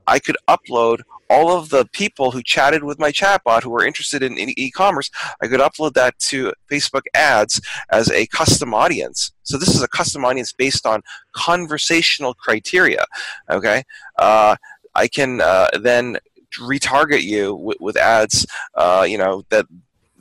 I 0.06 0.18
could 0.18 0.36
upload 0.48 1.00
all 1.28 1.50
of 1.50 1.70
the 1.70 1.84
people 1.92 2.30
who 2.30 2.42
chatted 2.42 2.84
with 2.84 2.98
my 2.98 3.10
chatbot 3.10 3.62
who 3.62 3.70
were 3.70 3.84
interested 3.84 4.22
in, 4.22 4.38
e-commerce, 4.38 5.10
I 5.42 5.48
could 5.48 5.60
upload 5.60 5.94
that 5.94 6.18
to 6.30 6.52
Facebook 6.70 7.02
ads 7.14 7.60
as 7.90 8.10
a 8.10 8.26
custom 8.26 8.74
audience. 8.74 9.32
So 9.42 9.58
this 9.58 9.74
is 9.74 9.82
a 9.82 9.88
custom 9.88 10.24
audience 10.24 10.52
based 10.52 10.86
on 10.86 11.02
conversational 11.32 12.34
criteria. 12.34 13.04
Okay, 13.50 13.82
uh, 14.18 14.56
I 14.94 15.08
can 15.08 15.40
uh, 15.40 15.68
then 15.82 16.18
retarget 16.60 17.22
you 17.22 17.54
with, 17.54 17.78
with 17.80 17.96
ads, 17.96 18.46
uh, 18.74 19.04
you 19.08 19.18
know, 19.18 19.44
that 19.50 19.66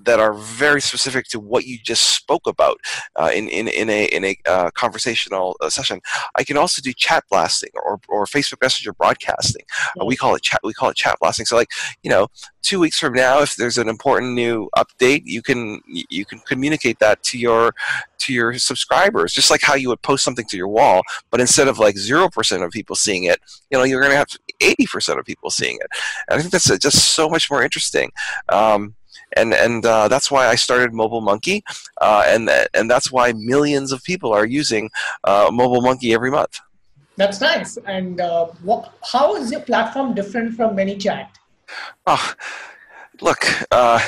that 0.05 0.19
are 0.19 0.33
very 0.33 0.81
specific 0.81 1.27
to 1.27 1.39
what 1.39 1.65
you 1.65 1.77
just 1.83 2.15
spoke 2.15 2.47
about 2.47 2.77
uh, 3.15 3.31
in, 3.33 3.47
in, 3.49 3.67
in 3.67 3.89
a, 3.89 4.05
in 4.05 4.25
a 4.25 4.37
uh, 4.45 4.71
conversational 4.71 5.55
uh, 5.61 5.69
session. 5.69 5.99
I 6.35 6.43
can 6.43 6.57
also 6.57 6.81
do 6.81 6.93
chat 6.93 7.23
blasting 7.29 7.71
or, 7.75 7.99
or 8.07 8.25
Facebook 8.25 8.61
Messenger 8.61 8.93
broadcasting. 8.93 9.65
Uh, 9.99 10.05
we 10.05 10.15
call 10.15 10.35
it 10.35 10.41
chat. 10.41 10.59
We 10.63 10.73
call 10.73 10.89
it 10.89 10.95
chat 10.95 11.17
blasting. 11.19 11.45
So 11.45 11.55
like 11.55 11.69
you 12.03 12.09
know, 12.09 12.27
two 12.61 12.79
weeks 12.79 12.99
from 12.99 13.13
now, 13.13 13.41
if 13.41 13.55
there's 13.55 13.77
an 13.77 13.87
important 13.87 14.33
new 14.33 14.69
update, 14.75 15.21
you 15.25 15.41
can 15.41 15.81
you 15.85 16.25
can 16.25 16.39
communicate 16.39 16.99
that 16.99 17.21
to 17.23 17.37
your 17.37 17.73
to 18.19 18.33
your 18.33 18.53
subscribers, 18.55 19.33
just 19.33 19.51
like 19.51 19.61
how 19.61 19.75
you 19.75 19.89
would 19.89 20.01
post 20.01 20.23
something 20.23 20.45
to 20.45 20.57
your 20.57 20.67
wall. 20.67 21.03
But 21.29 21.41
instead 21.41 21.67
of 21.67 21.79
like 21.79 21.97
zero 21.97 22.29
percent 22.29 22.63
of 22.63 22.71
people 22.71 22.95
seeing 22.95 23.25
it, 23.25 23.39
you 23.69 23.77
know, 23.77 23.83
you're 23.83 24.01
going 24.01 24.11
to 24.11 24.17
have 24.17 24.29
eighty 24.61 24.87
percent 24.87 25.19
of 25.19 25.25
people 25.25 25.49
seeing 25.49 25.75
it. 25.75 25.87
And 26.27 26.37
I 26.37 26.41
think 26.41 26.51
that's 26.51 26.77
just 26.79 27.13
so 27.13 27.29
much 27.29 27.49
more 27.49 27.63
interesting. 27.63 28.11
Um, 28.49 28.95
and 29.35 29.53
and 29.53 29.85
uh, 29.85 30.07
that's 30.07 30.31
why 30.31 30.47
I 30.47 30.55
started 30.55 30.93
Mobile 30.93 31.21
Monkey, 31.21 31.63
uh, 32.01 32.23
and 32.27 32.49
and 32.73 32.89
that's 32.89 33.11
why 33.11 33.33
millions 33.33 33.91
of 33.91 34.03
people 34.03 34.33
are 34.33 34.45
using 34.45 34.89
uh, 35.23 35.49
Mobile 35.51 35.81
Monkey 35.81 36.13
every 36.13 36.31
month. 36.31 36.59
That's 37.17 37.39
nice. 37.39 37.77
And 37.85 38.19
uh, 38.19 38.47
what, 38.61 38.93
how 39.11 39.35
is 39.35 39.51
your 39.51 39.61
platform 39.61 40.13
different 40.13 40.55
from 40.55 40.75
ManyChat? 40.75 41.29
Oh, 42.05 42.33
look. 43.21 43.45
Uh, 43.71 44.01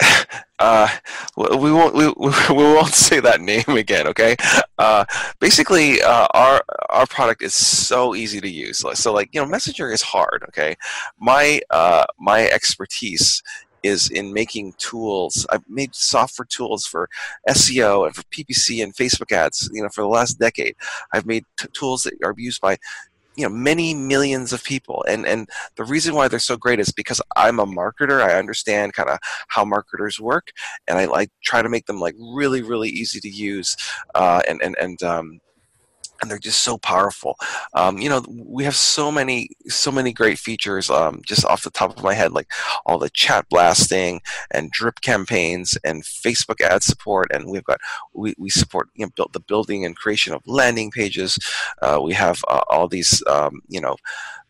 uh, 0.58 0.88
we 1.36 1.72
won't 1.72 1.94
we, 1.94 2.06
we 2.18 2.24
won't 2.50 2.94
say 2.94 3.20
that 3.20 3.40
name 3.40 3.64
again. 3.68 4.06
Okay. 4.08 4.36
Uh, 4.78 5.04
basically, 5.40 6.02
uh, 6.02 6.26
our 6.34 6.62
our 6.90 7.06
product 7.06 7.42
is 7.42 7.54
so 7.54 8.14
easy 8.14 8.40
to 8.40 8.48
use. 8.48 8.84
So, 8.94 9.12
like 9.12 9.30
you 9.32 9.40
know, 9.40 9.46
Messenger 9.46 9.90
is 9.90 10.02
hard. 10.02 10.44
Okay. 10.48 10.76
My 11.18 11.60
uh, 11.70 12.04
my 12.18 12.46
expertise 12.48 13.42
is 13.84 14.10
in 14.10 14.32
making 14.32 14.74
tools. 14.78 15.46
I've 15.50 15.68
made 15.68 15.94
software 15.94 16.46
tools 16.48 16.86
for 16.86 17.08
SEO 17.48 18.06
and 18.06 18.16
for 18.16 18.22
PPC 18.24 18.82
and 18.82 18.94
Facebook 18.94 19.30
ads. 19.30 19.70
You 19.72 19.82
know, 19.82 19.88
for 19.90 20.00
the 20.00 20.08
last 20.08 20.40
decade, 20.40 20.74
I've 21.12 21.26
made 21.26 21.44
t- 21.58 21.68
tools 21.72 22.02
that 22.04 22.14
are 22.24 22.34
used 22.36 22.60
by 22.60 22.78
you 23.36 23.44
know 23.44 23.52
many 23.52 23.94
millions 23.94 24.52
of 24.52 24.62
people 24.62 25.04
and 25.08 25.26
and 25.26 25.48
the 25.74 25.82
reason 25.82 26.14
why 26.14 26.28
they're 26.28 26.38
so 26.38 26.56
great 26.56 26.78
is 26.78 26.92
because 26.92 27.20
i'm 27.34 27.58
a 27.58 27.66
marketer 27.66 28.22
i 28.22 28.38
understand 28.38 28.92
kind 28.92 29.08
of 29.08 29.18
how 29.48 29.64
marketers 29.64 30.20
work 30.20 30.52
and 30.86 30.98
i 30.98 31.26
try 31.42 31.60
to 31.60 31.68
make 31.68 31.86
them 31.86 31.98
like 31.98 32.14
really 32.32 32.62
really 32.62 32.88
easy 32.88 33.18
to 33.18 33.28
use 33.28 33.76
uh, 34.14 34.40
and 34.46 34.62
and 34.62 34.76
and 34.80 35.02
um, 35.02 35.40
and 36.24 36.30
they're 36.30 36.38
just 36.38 36.64
so 36.64 36.78
powerful. 36.78 37.36
Um, 37.74 37.98
you 37.98 38.08
know, 38.08 38.24
we 38.28 38.64
have 38.64 38.74
so 38.74 39.12
many, 39.12 39.50
so 39.68 39.92
many 39.92 40.12
great 40.12 40.38
features. 40.38 40.88
Um, 40.88 41.20
just 41.26 41.44
off 41.44 41.62
the 41.62 41.70
top 41.70 41.96
of 41.96 42.02
my 42.02 42.14
head, 42.14 42.32
like 42.32 42.50
all 42.86 42.98
the 42.98 43.10
chat 43.10 43.46
blasting 43.50 44.22
and 44.50 44.70
drip 44.70 45.02
campaigns 45.02 45.76
and 45.84 46.02
Facebook 46.02 46.60
ad 46.62 46.82
support, 46.82 47.30
and 47.32 47.50
we've 47.50 47.64
got 47.64 47.78
we, 48.14 48.34
we 48.38 48.48
support 48.48 48.88
you 48.94 49.04
know 49.04 49.10
build 49.14 49.34
the 49.34 49.40
building 49.40 49.84
and 49.84 49.96
creation 49.96 50.32
of 50.32 50.42
landing 50.46 50.90
pages. 50.90 51.38
Uh, 51.82 52.00
we 52.02 52.14
have 52.14 52.42
uh, 52.48 52.62
all 52.70 52.88
these 52.88 53.22
um, 53.28 53.60
you 53.68 53.80
know. 53.80 53.96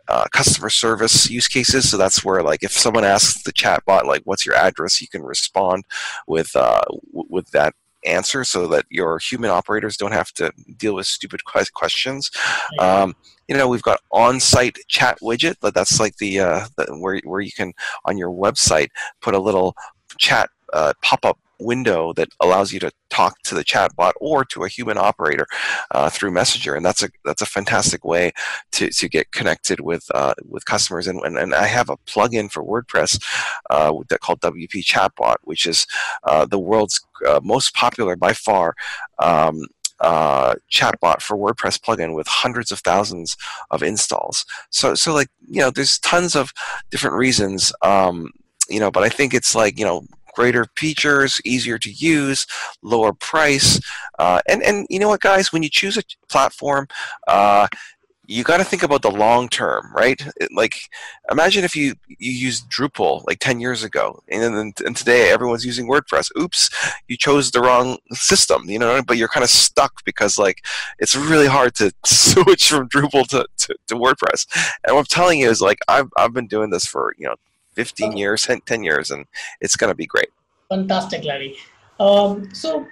Uh, 0.06 0.26
customer 0.32 0.68
service 0.68 1.30
use 1.30 1.48
cases. 1.48 1.90
So 1.90 1.96
that's 1.96 2.22
where, 2.22 2.42
like, 2.42 2.62
if 2.62 2.72
someone 2.72 3.04
asks 3.04 3.42
the 3.42 3.54
chatbot, 3.54 4.04
like, 4.04 4.20
"What's 4.24 4.44
your 4.44 4.54
address?" 4.54 5.00
you 5.00 5.08
can 5.08 5.22
respond 5.22 5.84
with 6.26 6.54
uh, 6.54 6.82
w- 7.10 7.26
with 7.30 7.50
that 7.52 7.72
answer 8.04 8.44
so 8.44 8.66
that 8.68 8.84
your 8.90 9.18
human 9.18 9.50
operators 9.50 9.96
don't 9.96 10.12
have 10.12 10.32
to 10.32 10.52
deal 10.76 10.94
with 10.94 11.06
stupid 11.06 11.44
questions. 11.44 12.30
Um, 12.78 13.14
you 13.48 13.56
know, 13.56 13.68
we've 13.68 13.82
got 13.82 14.00
on-site 14.12 14.78
chat 14.88 15.18
widget. 15.20 15.56
But 15.60 15.74
that's 15.74 16.00
like 16.00 16.16
the, 16.16 16.40
uh, 16.40 16.66
the, 16.76 16.86
where 16.98 17.20
where 17.24 17.40
you 17.40 17.52
can 17.52 17.72
on 18.04 18.18
your 18.18 18.30
website 18.30 18.88
put 19.20 19.34
a 19.34 19.38
little 19.38 19.74
chat 20.18 20.50
uh, 20.72 20.92
pop-up 21.02 21.38
window 21.64 22.12
that 22.12 22.28
allows 22.40 22.72
you 22.72 22.80
to 22.80 22.92
talk 23.10 23.40
to 23.42 23.54
the 23.54 23.64
chatbot 23.64 24.12
or 24.20 24.44
to 24.44 24.64
a 24.64 24.68
human 24.68 24.98
operator 24.98 25.46
uh, 25.92 26.10
through 26.10 26.30
Messenger, 26.30 26.74
and 26.74 26.84
that's 26.84 27.02
a 27.02 27.08
that's 27.24 27.42
a 27.42 27.46
fantastic 27.46 28.04
way 28.04 28.32
to, 28.72 28.90
to 28.90 29.08
get 29.08 29.32
connected 29.32 29.80
with 29.80 30.04
uh, 30.14 30.34
with 30.48 30.64
customers. 30.64 31.06
And, 31.06 31.20
and, 31.20 31.38
and 31.38 31.54
I 31.54 31.66
have 31.66 31.90
a 31.90 31.96
plugin 31.98 32.50
for 32.50 32.62
WordPress 32.62 33.22
uh, 33.70 33.92
that 34.08 34.20
called 34.20 34.40
WP 34.40 34.84
Chatbot, 34.84 35.36
which 35.42 35.66
is 35.66 35.86
uh, 36.24 36.44
the 36.44 36.58
world's 36.58 37.04
uh, 37.26 37.40
most 37.42 37.74
popular 37.74 38.16
by 38.16 38.32
far. 38.32 38.74
Um, 39.18 39.66
uh, 40.00 40.54
chatbot 40.70 41.22
for 41.22 41.36
WordPress 41.36 41.80
plugin 41.80 42.14
with 42.14 42.26
hundreds 42.26 42.72
of 42.72 42.80
thousands 42.80 43.36
of 43.70 43.82
installs. 43.82 44.44
So, 44.70 44.94
so 44.94 45.14
like 45.14 45.28
you 45.48 45.60
know, 45.60 45.70
there's 45.70 45.98
tons 46.00 46.34
of 46.34 46.52
different 46.90 47.16
reasons. 47.16 47.72
Um, 47.82 48.30
you 48.68 48.80
know, 48.80 48.90
but 48.90 49.02
I 49.02 49.08
think 49.08 49.32
it's 49.34 49.54
like 49.54 49.78
you 49.78 49.84
know, 49.84 50.04
greater 50.34 50.66
features, 50.76 51.40
easier 51.44 51.78
to 51.78 51.90
use, 51.90 52.46
lower 52.82 53.12
price. 53.12 53.80
Uh, 54.18 54.40
and, 54.48 54.62
and 54.62 54.86
you 54.90 54.98
know 54.98 55.08
what, 55.08 55.20
guys? 55.20 55.52
When 55.52 55.62
you 55.62 55.70
choose 55.70 55.96
a 55.96 56.02
platform, 56.28 56.88
uh, 57.28 57.68
you 58.26 58.42
got 58.42 58.56
to 58.56 58.64
think 58.64 58.82
about 58.82 59.02
the 59.02 59.10
long 59.10 59.48
term, 59.48 59.90
right? 59.94 60.20
It, 60.36 60.48
like, 60.54 60.74
imagine 61.30 61.64
if 61.64 61.76
you 61.76 61.94
you 62.08 62.32
used 62.32 62.70
Drupal 62.70 63.22
like 63.26 63.38
ten 63.38 63.60
years 63.60 63.82
ago, 63.84 64.22
and 64.28 64.42
then 64.54 64.72
and 64.84 64.96
today 64.96 65.30
everyone's 65.30 65.64
using 65.64 65.88
WordPress. 65.88 66.30
Oops, 66.38 66.70
you 67.08 67.16
chose 67.16 67.50
the 67.50 67.60
wrong 67.60 67.98
system, 68.12 68.68
you 68.68 68.78
know. 68.78 69.02
But 69.02 69.18
you're 69.18 69.28
kind 69.28 69.44
of 69.44 69.50
stuck 69.50 70.04
because 70.04 70.38
like 70.38 70.64
it's 70.98 71.14
really 71.14 71.46
hard 71.46 71.74
to 71.76 71.92
switch 72.06 72.70
from 72.70 72.88
Drupal 72.88 73.26
to, 73.28 73.46
to, 73.58 73.76
to 73.88 73.94
WordPress. 73.94 74.46
And 74.86 74.94
what 74.94 75.00
I'm 75.00 75.06
telling 75.06 75.40
you 75.40 75.50
is 75.50 75.60
like 75.60 75.78
I've 75.88 76.08
I've 76.16 76.32
been 76.32 76.46
doing 76.46 76.70
this 76.70 76.86
for 76.86 77.14
you 77.18 77.26
know 77.26 77.34
15 77.74 78.16
years, 78.16 78.48
10 78.66 78.82
years, 78.82 79.10
and 79.10 79.26
it's 79.60 79.76
going 79.76 79.90
to 79.90 79.94
be 79.94 80.06
great. 80.06 80.30
Fantastic, 80.68 81.24
Larry. 81.24 81.56
Um, 82.00 82.52
so 82.54 82.86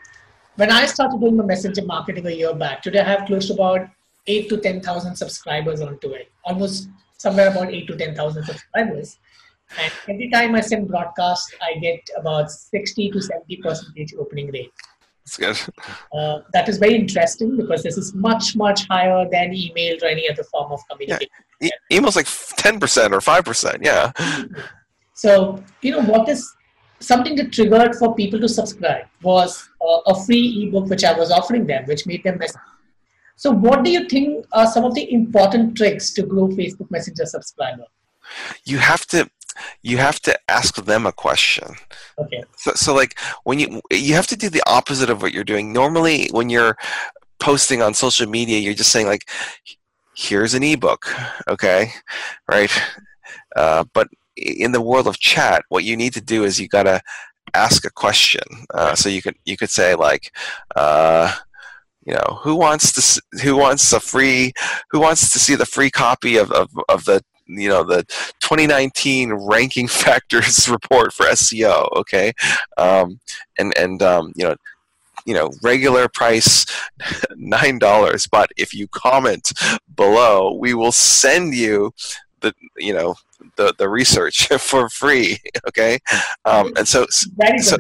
when 0.57 0.71
I 0.71 0.87
started 0.87 1.21
doing 1.21 1.37
the 1.37 1.45
messenger 1.45 1.85
marketing 1.85 2.27
a 2.27 2.31
year 2.31 2.55
back, 2.55 2.83
today 2.83 3.01
I 3.01 3.05
have 3.05 3.27
close 3.27 3.47
to 3.49 3.55
about 3.55 3.89
eight 4.27 4.49
to 4.51 4.59
10,000 4.59 5.17
subscribers 5.17 5.81
onto 5.81 6.11
it, 6.11 6.31
almost 6.45 6.89
somewhere 7.19 7.49
about 7.51 7.73
eight 7.73 7.87
to 7.89 7.97
10,000 7.97 8.45
subscribers. 8.45 9.19
And 9.79 9.93
every 10.09 10.29
time 10.31 10.55
I 10.55 10.61
send 10.61 10.89
broadcast, 10.89 11.55
I 11.63 11.79
get 11.79 12.01
about 12.19 12.51
60 12.51 13.11
to 13.11 13.23
70 13.23 13.57
percentage 13.57 14.15
opening 14.19 14.51
rate. 14.53 14.73
That's 15.25 15.37
good. 15.37 15.75
Uh, 16.13 16.41
that 16.53 16.69
is 16.69 16.79
very 16.79 16.97
interesting 16.97 17.57
because 17.57 17.83
this 17.83 17.97
is 17.97 18.13
much, 18.13 18.57
much 18.57 18.87
higher 18.89 19.27
than 19.31 19.55
email 19.55 19.97
or 20.03 20.09
any 20.09 20.29
other 20.29 20.43
form 20.45 20.73
of 20.73 20.81
communication. 20.91 21.29
Yeah. 21.31 21.52
E- 21.63 21.71
email's 21.91 22.17
like 22.17 22.27
10% 22.27 23.13
or 23.13 23.21
5%. 23.21 23.79
Yeah. 23.83 24.13
So, 25.15 25.63
you 25.83 25.93
know, 25.93 26.03
what 26.03 26.29
is 26.29 26.53
something 26.99 27.37
that 27.37 27.53
triggered 27.53 27.95
for 27.97 28.15
people 28.15 28.41
to 28.41 28.49
subscribe 28.49 29.07
was 29.23 29.69
uh, 29.81 30.01
a 30.07 30.25
free 30.25 30.65
ebook 30.67 30.89
which 30.89 31.05
I 31.05 31.13
was 31.13 31.31
offering 31.31 31.67
them, 31.67 31.85
which 31.87 32.07
made 32.07 32.25
them 32.25 32.39
message. 32.39 32.61
So, 33.37 33.51
what 33.51 33.85
do 33.85 33.91
you 33.91 34.09
think 34.09 34.47
are 34.53 34.67
some 34.67 34.85
of 34.85 34.95
the 34.95 35.13
important 35.13 35.77
tricks 35.77 36.13
to 36.15 36.23
grow 36.23 36.49
Facebook 36.49 36.91
Messenger 36.91 37.27
subscriber? 37.27 37.85
You 38.65 38.79
have 38.79 39.07
to 39.07 39.29
you 39.83 39.99
have 39.99 40.21
to 40.21 40.39
ask 40.49 40.77
them 40.77 41.07
a 41.07 41.13
question. 41.13 41.75
Okay. 42.19 42.43
So, 42.57 42.73
so 42.75 42.95
like 42.95 43.19
when 43.45 43.59
you 43.59 43.83
you 43.91 44.15
have 44.15 44.27
to 44.29 44.37
do 44.37 44.49
the 44.49 44.63
opposite 44.67 45.11
of 45.11 45.23
what 45.23 45.33
you're 45.33 45.45
doing. 45.45 45.73
Normally, 45.73 46.29
when 46.31 46.51
you're 46.51 46.77
posting 47.41 47.83
on 47.83 47.95
social 47.95 48.29
media, 48.29 48.59
you're 48.59 48.75
just 48.75 48.93
saying 48.93 49.07
like, 49.07 49.29
"Here's 50.15 50.55
an 50.55 50.63
ebook," 50.63 51.07
okay, 51.49 51.93
right? 52.49 52.71
Uh, 53.57 53.85
but 53.93 54.09
in 54.37 54.73
the 54.73 54.81
world 54.81 55.07
of 55.07 55.19
chat, 55.19 55.65
what 55.69 55.85
you 55.85 55.97
need 55.97 56.15
to 56.15 56.21
do 56.21 56.45
is 56.45 56.61
you 56.61 56.69
gotta 56.69 57.01
ask 57.55 57.85
a 57.85 57.91
question. 57.91 58.43
Uh, 58.73 58.95
so 58.95 59.09
you 59.09 59.23
could 59.23 59.37
you 59.45 59.57
could 59.57 59.71
say 59.71 59.95
like. 59.95 60.33
Uh, 60.77 61.35
you 62.05 62.13
know 62.13 62.41
who 62.41 62.57
wants 62.57 62.91
to 62.93 63.23
who 63.45 63.57
wants 63.57 63.93
a 63.93 64.01
free 64.01 64.53
who 64.91 64.99
wants 64.99 65.33
to 65.33 65.39
see 65.39 65.55
the 65.55 65.65
free 65.65 65.89
copy 65.89 66.37
of, 66.37 66.51
of, 66.51 66.69
of 66.89 67.05
the 67.05 67.23
you 67.47 67.69
know 67.69 67.83
the 67.83 68.03
2019 68.41 69.33
ranking 69.33 69.89
factors 69.89 70.69
report 70.69 71.13
for 71.13 71.27
SEO. 71.27 71.89
Okay, 71.97 72.33
um, 72.77 73.21
and 73.59 73.77
and 73.79 74.03
um, 74.03 74.33
you 74.37 74.45
know 74.45 74.57
you 75.25 75.35
know 75.35 75.51
regular 75.63 76.09
price 76.09 76.67
nine 77.37 77.79
dollars. 77.79 78.27
But 78.27 78.51
if 78.57 78.75
you 78.75 78.89
comment 78.89 79.53
below 79.95 80.55
we 80.55 80.75
will 80.75 80.93
send 80.93 81.55
you 81.55 81.93
the 82.41 82.55
you 82.77 82.93
know 82.93 83.15
the, 83.57 83.75
the 83.79 83.89
research 83.89 84.49
for 84.59 84.89
free 84.89 85.39
okay? 85.69 85.99
Um, 86.45 86.73
and 86.77 86.87
so 86.87 87.07
so, 87.11 87.77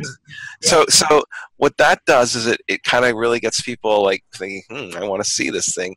so 0.60 0.84
so 0.88 1.22
what 1.56 1.76
that 1.76 2.04
does 2.06 2.34
is 2.34 2.46
it, 2.46 2.60
it 2.68 2.82
kind 2.82 3.04
of 3.04 3.16
really 3.16 3.40
gets 3.40 3.60
people 3.60 4.02
like 4.02 4.24
thinking 4.34 4.62
hmm, 4.68 4.96
i 4.96 5.06
want 5.06 5.22
to 5.22 5.30
see 5.30 5.50
this 5.50 5.74
thing. 5.74 5.96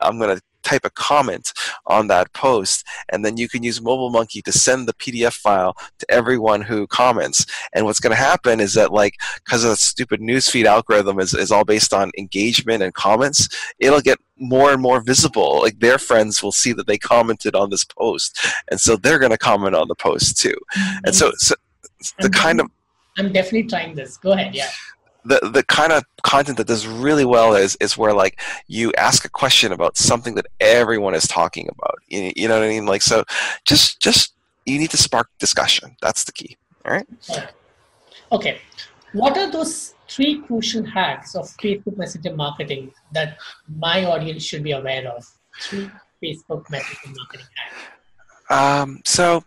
I'm 0.00 0.18
going 0.18 0.36
to 0.36 0.42
type 0.62 0.84
a 0.84 0.90
comment 0.90 1.52
on 1.86 2.08
that 2.08 2.32
post, 2.32 2.84
and 3.10 3.24
then 3.24 3.36
you 3.36 3.48
can 3.48 3.62
use 3.62 3.80
Mobile 3.80 4.10
Monkey 4.10 4.42
to 4.42 4.52
send 4.52 4.88
the 4.88 4.94
PDF 4.94 5.34
file 5.34 5.76
to 5.98 6.06
everyone 6.10 6.62
who 6.62 6.86
comments. 6.86 7.46
And 7.72 7.84
what's 7.84 8.00
going 8.00 8.14
to 8.14 8.22
happen 8.22 8.60
is 8.60 8.74
that, 8.74 8.92
like, 8.92 9.14
because 9.44 9.64
of 9.64 9.70
the 9.70 9.76
stupid 9.76 10.20
newsfeed 10.20 10.64
algorithm 10.64 11.18
is, 11.20 11.34
is 11.34 11.50
all 11.50 11.64
based 11.64 11.92
on 11.92 12.10
engagement 12.18 12.82
and 12.82 12.94
comments, 12.94 13.48
it'll 13.78 14.00
get 14.00 14.18
more 14.38 14.72
and 14.72 14.82
more 14.82 15.00
visible. 15.00 15.60
Like 15.60 15.78
their 15.78 15.98
friends 15.98 16.42
will 16.42 16.52
see 16.52 16.72
that 16.72 16.86
they 16.86 16.98
commented 16.98 17.54
on 17.54 17.70
this 17.70 17.84
post, 17.84 18.38
and 18.70 18.80
so 18.80 18.96
they're 18.96 19.18
going 19.18 19.30
to 19.30 19.38
comment 19.38 19.74
on 19.74 19.88
the 19.88 19.94
post 19.94 20.38
too. 20.38 20.56
And 21.04 21.14
so, 21.14 21.28
mm-hmm. 21.28 21.36
so 21.38 21.54
the 22.18 22.30
kind 22.30 22.60
of 22.60 22.70
I'm 23.18 23.32
definitely 23.32 23.64
trying 23.64 23.94
this. 23.94 24.16
Go 24.16 24.32
ahead. 24.32 24.54
Yeah 24.54 24.70
the 25.24 25.50
the 25.52 25.62
kind 25.62 25.92
of 25.92 26.04
content 26.22 26.58
that 26.58 26.66
does 26.66 26.86
really 26.86 27.24
well 27.24 27.54
is 27.54 27.76
is 27.80 27.96
where 27.96 28.12
like 28.12 28.40
you 28.66 28.92
ask 28.96 29.24
a 29.24 29.28
question 29.28 29.72
about 29.72 29.96
something 29.96 30.34
that 30.34 30.46
everyone 30.60 31.14
is 31.14 31.26
talking 31.26 31.68
about. 31.68 31.96
You, 32.08 32.32
you 32.34 32.48
know 32.48 32.58
what 32.58 32.64
I 32.64 32.68
mean? 32.68 32.86
Like 32.86 33.02
so, 33.02 33.24
just 33.64 34.00
just 34.00 34.34
you 34.66 34.78
need 34.78 34.90
to 34.90 34.96
spark 34.96 35.28
discussion. 35.38 35.96
That's 36.00 36.24
the 36.24 36.32
key. 36.32 36.56
All 36.84 36.92
right. 36.92 37.06
Okay. 38.30 38.58
What 39.12 39.36
are 39.36 39.50
those 39.50 39.94
three 40.08 40.40
crucial 40.40 40.84
hacks 40.84 41.34
of 41.34 41.46
Facebook 41.58 41.96
Messenger 41.96 42.34
marketing 42.34 42.92
that 43.12 43.36
my 43.76 44.04
audience 44.04 44.42
should 44.42 44.62
be 44.62 44.72
aware 44.72 45.06
of? 45.08 45.24
Three 45.60 45.90
Facebook 46.22 46.68
Messenger 46.70 47.14
marketing 47.16 47.46
hacks. 47.54 47.92
Um, 48.50 49.00
so 49.04 49.44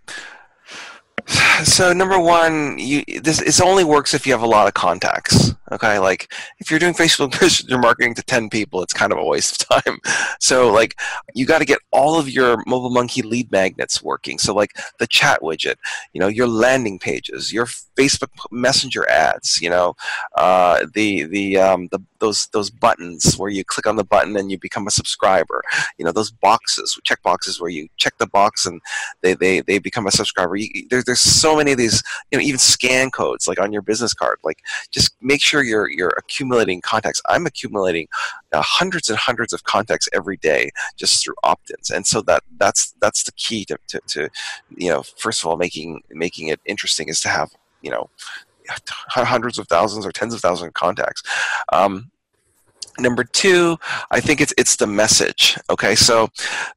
so 1.64 1.92
number 1.94 2.20
one, 2.20 2.78
you 2.78 3.04
this 3.22 3.42
it 3.42 3.62
only 3.62 3.84
works 3.84 4.14
if 4.14 4.28
you 4.28 4.34
have 4.34 4.44
a 4.44 4.48
lot 4.48 4.68
of 4.68 4.74
contacts. 4.74 5.54
Okay, 5.72 5.98
like 5.98 6.32
if 6.60 6.70
you're 6.70 6.80
doing 6.80 6.94
Facebook 6.94 7.68
you're 7.68 7.80
marketing 7.80 8.14
to 8.16 8.24
ten 8.24 8.50
people, 8.50 8.84
it's 8.84 8.94
kind 8.94 9.12
of 9.12 9.18
a 9.18 9.26
waste 9.26 9.64
of 9.64 9.84
time. 9.84 10.00
So 10.40 10.72
like 10.72 10.96
you 11.34 11.46
got 11.46 11.60
to 11.60 11.66
get 11.66 11.80
all 11.92 12.20
of 12.20 12.30
your 12.30 12.62
Mobile 12.68 12.92
Monkey 12.92 13.24
lead 13.24 13.52
magnets 13.52 14.04
working. 14.04 14.38
So 14.38 14.54
like 14.54 14.72
the 15.00 15.08
chat 15.08 15.42
widget, 15.42 15.76
you 16.14 16.20
know, 16.20 16.28
your 16.28 16.48
landing 16.48 17.00
pages, 17.00 17.52
your 17.52 17.66
Facebook 17.66 18.30
Messenger 18.52 19.10
ads, 19.10 19.60
you 19.62 19.70
know, 19.70 19.96
uh, 20.36 20.86
the 20.94 21.24
the 21.24 21.58
um, 21.58 21.88
the 21.92 22.00
those 22.20 22.48
those 22.48 22.70
buttons 22.70 23.38
where 23.38 23.50
you 23.50 23.64
click 23.64 23.88
on 23.88 23.96
the 23.96 24.04
button 24.04 24.36
and 24.38 24.52
you 24.52 24.58
become 24.58 24.88
a 24.88 24.92
subscriber. 24.92 25.64
You 25.98 26.06
know, 26.06 26.12
those 26.12 26.32
boxes, 26.32 27.00
check 27.04 27.22
boxes 27.24 27.60
where 27.60 27.70
you 27.70 27.88
check 27.98 28.18
the 28.18 28.28
box 28.28 28.66
and 28.66 28.82
they 29.22 29.34
they, 29.34 29.62
they 29.62 29.80
become 29.80 30.08
a 30.08 30.12
subscriber. 30.12 30.56
You, 30.56 30.70
there, 30.90 31.04
there's 31.04 31.15
so 31.16 31.56
many 31.56 31.72
of 31.72 31.78
these, 31.78 32.02
you 32.32 32.38
know, 32.38 32.44
even 32.44 32.60
scan 32.60 33.12
codes 33.12 33.48
like 33.48 33.60
on 33.60 33.72
your 33.72 33.82
business 33.82 34.14
card. 34.14 34.38
Like 34.44 34.60
just 34.92 35.16
make 35.22 35.42
sure 35.42 35.64
you're 35.64 35.90
you're 35.90 36.14
accumulating 36.18 36.82
contacts. 36.82 37.22
I'm 37.30 37.46
accumulating 37.46 38.08
uh, 38.54 38.62
hundreds 38.62 39.10
and 39.10 39.18
hundreds 39.18 39.54
of 39.54 39.64
contacts 39.64 40.08
every 40.14 40.38
day 40.38 40.72
just 40.96 41.24
through 41.24 41.36
opt-ins, 41.44 41.90
and 41.90 42.06
so 42.06 42.22
that 42.24 42.44
that's 42.58 42.94
that's 43.02 43.24
the 43.24 43.32
key 43.34 43.66
to, 43.66 43.78
to, 43.88 44.02
to 44.08 44.30
you 44.76 44.90
know 44.90 45.04
first 45.18 45.42
of 45.42 45.48
all 45.48 45.58
making 45.58 46.02
making 46.10 46.48
it 46.48 46.60
interesting 46.66 47.10
is 47.10 47.22
to 47.22 47.30
have 47.30 47.50
you 47.82 47.92
know 47.92 48.10
hundreds 49.10 49.58
of 49.60 49.68
thousands 49.68 50.06
or 50.06 50.12
tens 50.12 50.34
of 50.34 50.42
thousands 50.42 50.68
of 50.68 50.74
contacts. 50.74 51.24
Um, 51.72 52.12
number 53.00 53.24
two, 53.24 53.78
I 54.12 54.20
think 54.20 54.42
it's 54.42 54.54
it's 54.58 54.76
the 54.76 54.88
message. 54.88 55.58
Okay, 55.70 55.96
so 55.96 56.30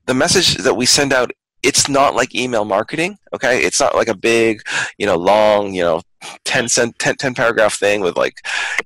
the 0.07 0.15
message 0.15 0.57
that 0.57 0.75
we 0.75 0.87
send 0.87 1.13
out 1.13 1.31
it's 1.63 1.89
not 1.89 2.15
like 2.15 2.35
email 2.35 2.65
marketing 2.65 3.19
okay? 3.35 3.63
It's 3.63 3.81
not 3.81 3.95
like 3.95 4.09
a 4.09 4.17
big 4.17 4.63
you 4.99 5.07
know 5.07 5.17
long 5.17 5.75
you 5.75 5.83
know 5.83 6.03
10 6.45 6.69
cent 6.69 6.99
10, 6.99 7.17
10 7.17 7.35
paragraph 7.35 7.75
thing 7.75 8.01
with 8.01 8.17
like 8.17 8.35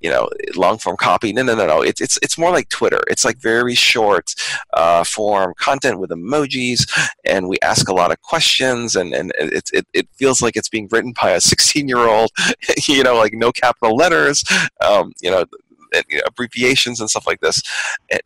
you 0.01 0.11
know 0.11 0.29
long 0.55 0.79
form 0.79 0.97
copy. 0.97 1.33
No 1.33 1.43
no 1.43 1.55
no 1.55 1.67
no. 1.67 1.83
It's 1.83 2.01
it's 2.01 2.19
it's 2.23 2.39
more 2.39 2.51
like 2.51 2.69
twitter. 2.69 3.01
It's 3.09 3.25
like 3.25 3.39
very 3.39 3.75
short 3.75 4.35
uh, 4.75 5.05
form 5.05 5.55
content 5.59 5.99
with 5.99 6.11
emojis 6.11 6.91
and 7.25 7.49
we 7.49 7.59
ask 7.63 7.89
a 7.89 7.95
lot 7.95 8.13
of 8.13 8.21
questions 8.23 8.97
and 8.97 9.15
and 9.15 9.33
it, 9.39 9.71
it, 9.73 9.87
it 9.93 10.09
feels 10.15 10.43
like 10.43 10.57
it's 10.57 10.69
being 10.69 10.89
written 10.91 11.15
by 11.21 11.31
a 11.31 11.41
16 11.41 11.89
year 11.89 11.99
old 11.99 12.31
you 12.87 13.03
know 13.03 13.17
like 13.17 13.33
no 13.35 13.53
capital 13.53 13.97
letters 13.97 14.45
um, 14.81 15.13
you 15.21 15.31
know 15.31 15.45
abbreviations 16.27 17.01
and 17.01 17.11
stuff 17.11 17.27
like 17.27 17.41
this. 17.41 17.63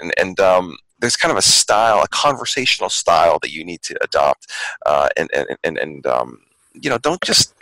And 0.00 0.12
and 0.18 0.40
um, 0.40 0.76
there's 1.00 1.16
kind 1.16 1.32
of 1.32 1.38
a 1.38 1.42
style, 1.42 2.02
a 2.02 2.08
conversational 2.08 2.90
style 2.90 3.38
that 3.42 3.52
you 3.52 3.64
need 3.64 3.82
to 3.82 3.96
adopt, 4.02 4.50
uh, 4.86 5.08
and 5.16 5.30
and 5.34 5.56
and, 5.64 5.78
and 5.78 6.06
um, 6.06 6.40
you 6.74 6.90
know, 6.90 6.98
don't 6.98 7.22
just 7.22 7.54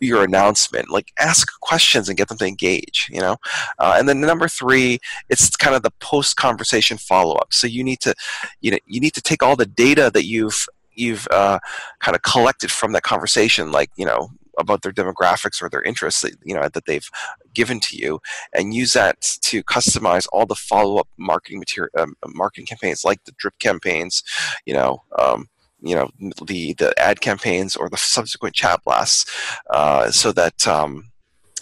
your 0.00 0.24
announcement 0.24 0.90
like 0.90 1.12
ask 1.18 1.60
questions 1.60 2.08
and 2.08 2.18
get 2.18 2.28
them 2.28 2.36
to 2.36 2.46
engage 2.46 3.08
you 3.12 3.20
know? 3.20 3.36
Uh, 3.78 3.94
and 3.96 4.08
then 4.08 4.20
number 4.20 4.48
three 4.48 4.98
it's 5.28 5.54
kind 5.56 5.76
of 5.76 5.82
the 5.82 5.92
post 6.00 6.36
conversation 6.36 6.98
follow-up. 6.98 7.52
So 7.52 7.66
you 7.66 7.84
need 7.84 8.00
to 8.00 8.14
you 8.60 8.70
know 8.70 8.78
you 8.86 9.00
need 9.00 9.14
to 9.14 9.22
take 9.22 9.42
all 9.42 9.56
the 9.56 9.66
data 9.66 10.10
that 10.12 10.24
you've 10.24 10.66
you've 10.94 11.28
uh, 11.30 11.58
kind 12.00 12.16
of 12.16 12.22
collected 12.22 12.70
from 12.70 12.92
that 12.92 13.02
conversation 13.02 13.70
like 13.70 13.90
you 13.96 14.06
know 14.06 14.30
about 14.58 14.82
their 14.82 14.92
demographics 14.92 15.62
or 15.62 15.68
their 15.68 15.82
interests 15.82 16.22
that 16.22 16.34
you 16.44 16.54
know 16.54 16.68
that 16.68 16.86
they've 16.86 17.08
given 17.54 17.80
to 17.80 17.96
you, 17.96 18.20
and 18.52 18.74
use 18.74 18.92
that 18.92 19.20
to 19.42 19.62
customize 19.64 20.26
all 20.32 20.46
the 20.46 20.54
follow-up 20.54 21.08
marketing 21.18 21.58
material, 21.58 21.90
um, 21.98 22.14
marketing 22.34 22.66
campaigns 22.66 23.04
like 23.04 23.22
the 23.24 23.32
drip 23.38 23.58
campaigns, 23.58 24.22
you 24.64 24.74
know. 24.74 25.02
Um, 25.18 25.48
you 25.82 25.94
know 25.94 26.08
the 26.46 26.72
the 26.74 26.98
ad 26.98 27.20
campaigns 27.20 27.76
or 27.76 27.90
the 27.90 27.98
subsequent 27.98 28.54
chat 28.54 28.82
blasts, 28.82 29.30
uh, 29.70 30.10
so 30.10 30.32
that 30.32 30.66
um, 30.66 31.12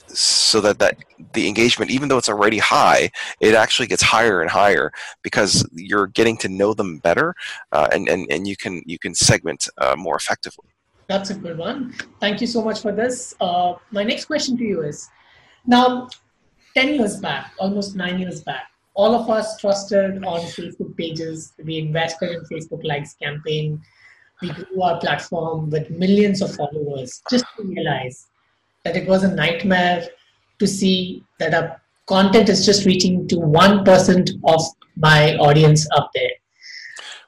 so 0.09 0.61
that, 0.61 0.79
that 0.79 0.99
the 1.33 1.49
engagement, 1.49 1.91
even 1.91 2.09
though 2.09 2.19
it's 2.19 2.29
already 2.29 2.59
high, 2.59 3.11
it 3.41 3.55
actually 3.55 3.87
gets 3.87 4.03
higher 4.03 4.41
and 4.41 4.51
higher 4.51 4.93
because 5.23 5.67
you're 5.73 6.07
getting 6.07 6.37
to 6.39 6.49
know 6.49 6.75
them 6.75 6.99
better, 6.99 7.35
uh, 7.73 7.89
and, 7.93 8.09
and, 8.09 8.27
and 8.31 8.47
you 8.47 8.57
can 8.57 8.83
you 8.87 8.99
can 8.99 9.15
segment 9.15 9.69
uh, 9.79 9.95
more 9.97 10.17
effectively. 10.17 10.74
That's 11.09 11.31
a 11.31 11.35
good 11.35 11.59
one. 11.59 11.95
Thank 12.21 12.41
you 12.41 12.47
so 12.47 12.63
much 12.63 12.81
for 12.81 12.93
this. 12.93 13.35
Uh, 13.41 13.75
my 13.91 14.03
next 14.03 14.25
question 14.25 14.57
to 14.57 14.65
you 14.65 14.83
is 14.83 15.09
now, 15.67 16.09
10 16.77 16.95
years 16.95 17.21
back, 17.21 17.53
almost 17.59 17.95
nine 17.95 18.19
years 18.19 18.43
back, 18.43 18.65
all 18.95 19.15
of 19.15 19.31
us 19.31 19.59
trusted 19.61 20.25
on 20.25 20.41
Facebook 20.41 20.97
pages. 20.97 21.53
We 21.63 21.79
invested 21.79 22.31
in 22.31 22.41
Facebook 22.45 22.85
Likes 22.85 23.15
campaign. 23.15 23.81
We 24.43 24.51
grew 24.51 24.83
our 24.83 24.99
platform 24.99 25.71
with 25.71 25.91
millions 25.91 26.43
of 26.43 26.55
followers 26.55 27.23
just 27.31 27.45
to 27.57 27.63
realize 27.63 28.27
that 28.85 28.97
it 28.97 29.09
was 29.09 29.25
a 29.25 29.35
nightmare 29.35 30.07
to 30.59 30.67
see 30.67 31.25
that 31.39 31.55
our 31.55 31.81
content 32.07 32.49
is 32.49 32.67
just 32.67 32.85
reaching 32.85 33.27
to 33.29 33.37
1% 33.37 34.31
of 34.45 34.63
my 34.97 35.37
audience 35.37 35.89
up 35.97 36.11
there. 36.15 36.31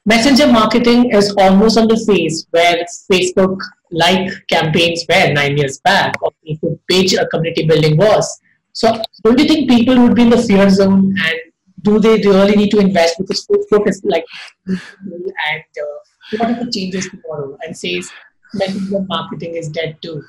Messenger 0.09 0.47
marketing 0.53 1.11
is 1.11 1.35
almost 1.37 1.77
on 1.77 1.89
the 1.89 1.97
phase 2.07 2.47
where 2.51 2.87
Facebook 3.11 3.59
like 3.91 4.31
campaigns 4.49 5.05
were 5.09 5.33
nine 5.33 5.57
years 5.57 5.81
back 5.81 6.15
or 6.23 6.31
Facebook 6.47 6.79
page 6.89 7.13
a 7.15 7.27
community 7.27 7.67
building 7.67 7.97
was. 7.97 8.41
So 8.73 9.03
don't 9.25 9.39
you 9.39 9.49
think 9.49 9.69
people 9.69 9.99
would 10.01 10.15
be 10.15 10.23
in 10.23 10.31
the 10.31 10.41
fear 10.41 10.71
zone 10.71 11.13
and 11.27 11.37
do 11.83 11.99
they 11.99 12.17
really 12.17 12.55
need 12.55 12.71
to 12.71 12.79
invest 12.79 13.17
because 13.19 13.47
Facebook 13.47 13.89
is 13.89 14.01
like 14.05 14.25
and 14.69 15.65
uh, 15.83 16.39
what 16.39 16.51
if 16.51 16.59
it 16.63 16.73
changes 16.73 17.09
tomorrow 17.09 17.59
and 17.63 17.77
says 17.77 18.09
messenger 18.55 19.05
marketing 19.09 19.57
is 19.57 19.69
dead 19.69 19.97
too? 20.03 20.23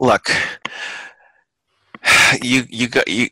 Look, 0.00 0.30
you 2.42 2.66
you 2.68 2.88
got 2.88 3.08
you 3.08 3.30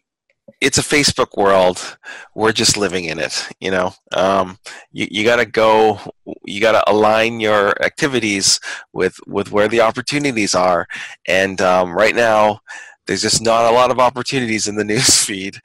it's 0.60 0.78
a 0.78 0.82
Facebook 0.82 1.36
world. 1.36 1.98
We're 2.34 2.52
just 2.52 2.76
living 2.76 3.04
in 3.04 3.18
it. 3.18 3.48
You 3.60 3.70
know, 3.70 3.92
um, 4.12 4.58
you, 4.92 5.06
you 5.10 5.24
got 5.24 5.36
to 5.36 5.46
go. 5.46 6.00
You 6.44 6.60
got 6.60 6.72
to 6.72 6.90
align 6.90 7.40
your 7.40 7.80
activities 7.82 8.60
with 8.92 9.18
with 9.26 9.52
where 9.52 9.68
the 9.68 9.80
opportunities 9.80 10.54
are. 10.54 10.86
And 11.26 11.60
um, 11.60 11.92
right 11.92 12.14
now, 12.14 12.60
there's 13.06 13.22
just 13.22 13.40
not 13.40 13.64
a 13.64 13.74
lot 13.74 13.90
of 13.90 13.98
opportunities 13.98 14.68
in 14.68 14.76
the 14.76 14.84
news 14.92 15.24
feed, 15.24 15.56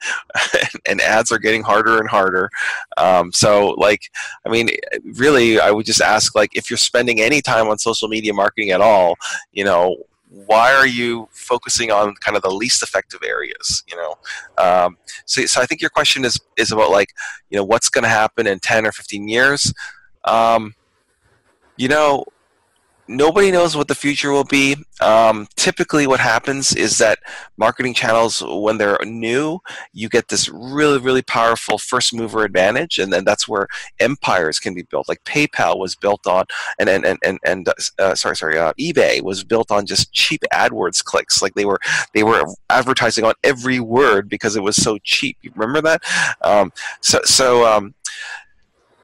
and 0.86 1.00
ads 1.00 1.30
are 1.30 1.38
getting 1.38 1.62
harder 1.62 1.98
and 1.98 2.08
harder. 2.08 2.48
Um, 2.96 3.32
so, 3.32 3.70
like, 3.70 4.10
I 4.46 4.48
mean, 4.48 4.70
really, 5.16 5.60
I 5.60 5.70
would 5.70 5.86
just 5.86 6.00
ask, 6.00 6.34
like, 6.34 6.56
if 6.56 6.70
you're 6.70 6.78
spending 6.78 7.20
any 7.20 7.42
time 7.42 7.68
on 7.68 7.78
social 7.78 8.08
media 8.08 8.32
marketing 8.32 8.70
at 8.70 8.80
all, 8.80 9.16
you 9.52 9.64
know, 9.64 9.96
why 10.46 10.72
are 10.74 10.86
you 10.86 11.28
focusing 11.32 11.90
on 11.90 12.14
kind 12.16 12.36
of 12.36 12.42
the 12.42 12.50
least 12.50 12.82
effective 12.82 13.20
areas 13.24 13.82
you 13.88 13.96
know? 13.96 14.14
Um, 14.58 14.96
so, 15.26 15.46
so 15.46 15.60
i 15.60 15.66
think 15.66 15.80
your 15.80 15.90
question 15.90 16.24
is 16.24 16.40
is 16.56 16.72
about 16.72 16.90
like 16.90 17.10
you 17.50 17.56
know 17.56 17.64
what's 17.64 17.88
going 17.88 18.04
to 18.04 18.08
happen 18.08 18.46
in 18.46 18.58
10 18.58 18.86
or 18.86 18.92
15 18.92 19.28
years. 19.28 19.72
Um, 20.24 20.74
you 21.76 21.88
know 21.88 22.24
nobody 23.08 23.50
knows 23.50 23.76
what 23.76 23.88
the 23.88 23.94
future 23.94 24.32
will 24.32 24.44
be. 24.44 24.76
Um, 25.00 25.46
typically, 25.56 26.06
what 26.06 26.20
happens 26.20 26.74
is 26.74 26.98
that 26.98 27.18
marketing 27.56 27.94
channels, 27.94 28.42
when 28.46 28.78
they're 28.78 28.98
new, 29.04 29.58
you 29.92 30.08
get 30.08 30.28
this 30.28 30.48
really, 30.48 30.98
really 30.98 31.22
powerful 31.22 31.78
first 31.78 32.14
mover 32.14 32.44
advantage, 32.44 32.98
and 32.98 33.12
then 33.12 33.24
that's 33.24 33.48
where 33.48 33.68
empires 34.00 34.58
can 34.58 34.74
be 34.74 34.82
built. 34.82 35.08
Like 35.08 35.22
PayPal 35.24 35.78
was 35.78 35.94
built 35.94 36.26
on, 36.26 36.44
and 36.78 36.88
and 36.88 37.04
and 37.04 37.18
and, 37.24 37.38
and 37.44 37.68
uh, 37.98 38.14
sorry, 38.14 38.36
sorry, 38.36 38.58
uh, 38.58 38.72
eBay 38.78 39.22
was 39.22 39.44
built 39.44 39.70
on 39.70 39.86
just 39.86 40.12
cheap 40.12 40.42
AdWords 40.52 41.04
clicks. 41.04 41.42
Like 41.42 41.54
they 41.54 41.64
were 41.64 41.80
they 42.14 42.22
were 42.22 42.44
advertising 42.70 43.24
on 43.24 43.34
every 43.42 43.80
word 43.80 44.28
because 44.28 44.56
it 44.56 44.62
was 44.62 44.76
so 44.76 44.98
cheap. 45.02 45.36
You 45.42 45.52
remember 45.54 45.82
that? 45.82 46.02
Um, 46.42 46.72
so 47.00 47.20
so. 47.24 47.66
Um, 47.66 47.94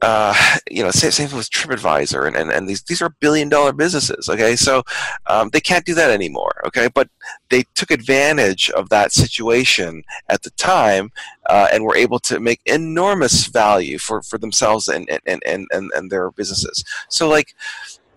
uh, 0.02 0.34
you 0.70 0.82
know, 0.82 0.90
same, 0.90 1.10
same 1.10 1.36
with 1.36 1.50
TripAdvisor, 1.50 2.26
and, 2.26 2.36
and, 2.36 2.50
and 2.50 2.68
these 2.68 2.82
these 2.84 3.02
are 3.02 3.14
billion 3.20 3.48
dollar 3.48 3.72
businesses. 3.72 4.28
Okay, 4.28 4.56
so 4.56 4.82
um, 5.26 5.50
they 5.50 5.60
can't 5.60 5.84
do 5.84 5.94
that 5.94 6.10
anymore. 6.10 6.60
Okay, 6.66 6.88
but 6.88 7.08
they 7.50 7.64
took 7.74 7.90
advantage 7.90 8.70
of 8.70 8.88
that 8.88 9.12
situation 9.12 10.02
at 10.28 10.42
the 10.42 10.50
time, 10.50 11.10
uh, 11.48 11.68
and 11.72 11.84
were 11.84 11.96
able 11.96 12.18
to 12.20 12.40
make 12.40 12.60
enormous 12.66 13.46
value 13.46 13.98
for, 13.98 14.22
for 14.22 14.38
themselves 14.38 14.88
and, 14.88 15.08
and, 15.26 15.42
and, 15.44 15.66
and, 15.72 15.90
and 15.94 16.10
their 16.10 16.30
businesses. 16.30 16.84
So 17.08 17.28
like, 17.28 17.54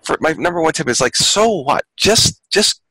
for 0.03 0.17
my 0.21 0.33
number 0.33 0.61
one 0.61 0.73
tip 0.73 0.87
is 0.87 1.01
like, 1.01 1.15
so 1.15 1.49
what? 1.49 1.85
Just 1.97 2.41
just 2.49 2.81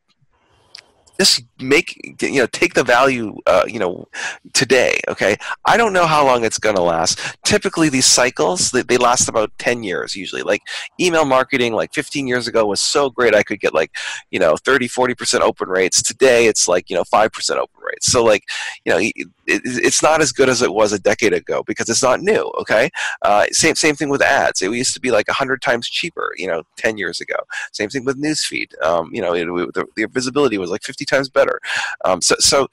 just 1.18 1.42
make 1.60 2.18
you 2.22 2.40
know 2.40 2.46
take 2.46 2.74
the 2.74 2.84
value 2.84 3.36
uh, 3.46 3.64
you 3.66 3.78
know 3.78 4.06
today 4.52 5.00
okay? 5.08 5.36
I 5.64 5.76
don't 5.76 5.92
know 5.92 6.06
how 6.06 6.24
long 6.24 6.44
it's 6.44 6.58
going 6.58 6.76
to 6.76 6.82
last. 6.82 7.18
Typically 7.44 7.88
these 7.88 8.06
cycles 8.06 8.70
they, 8.70 8.82
they 8.82 8.96
last 8.96 9.28
about 9.28 9.50
10 9.58 9.82
years 9.82 10.14
usually. 10.14 10.42
Like 10.42 10.62
email 11.00 11.24
marketing 11.24 11.72
like 11.72 11.92
15 11.92 12.26
years 12.26 12.46
ago 12.46 12.66
was 12.66 12.80
so 12.80 13.10
great 13.10 13.34
i 13.34 13.42
could 13.42 13.60
get 13.60 13.74
like 13.74 13.90
you 14.30 14.38
know 14.38 14.56
30 14.56 14.88
40% 14.88 15.40
open 15.40 15.68
rates. 15.68 16.02
Today 16.02 16.46
it's 16.46 16.68
like 16.68 16.90
you 16.90 16.96
know 16.96 17.04
5% 17.04 17.50
open 17.56 17.80
rates. 17.82 18.10
So 18.10 18.24
like 18.24 18.44
you 18.84 18.92
know 18.92 18.98
it, 19.46 19.62
it's 19.64 20.02
not 20.02 20.20
as 20.20 20.32
good 20.32 20.48
as 20.48 20.62
it 20.62 20.72
was 20.72 20.92
a 20.92 20.98
decade 20.98 21.32
ago 21.32 21.62
because 21.66 21.88
it's 21.88 22.02
not 22.02 22.20
new 22.20 22.52
okay 22.58 22.90
uh, 23.22 23.44
same 23.50 23.74
same 23.74 23.94
thing 23.94 24.08
with 24.08 24.22
ads 24.22 24.62
it 24.62 24.70
used 24.72 24.94
to 24.94 25.00
be 25.00 25.10
like 25.10 25.28
100 25.28 25.60
times 25.62 25.88
cheaper 25.88 26.32
you 26.36 26.46
know 26.46 26.62
10 26.76 26.98
years 26.98 27.20
ago 27.20 27.36
same 27.72 27.88
thing 27.88 28.04
with 28.04 28.20
newsfeed 28.20 28.70
um, 28.82 29.10
you 29.12 29.20
know 29.20 29.34
it, 29.34 29.46
the, 29.74 29.86
the 29.96 30.06
visibility 30.06 30.58
was 30.58 30.70
like 30.70 30.82
50 30.82 31.04
times 31.04 31.28
better 31.28 31.60
um, 32.04 32.20
so, 32.20 32.34
so 32.38 32.68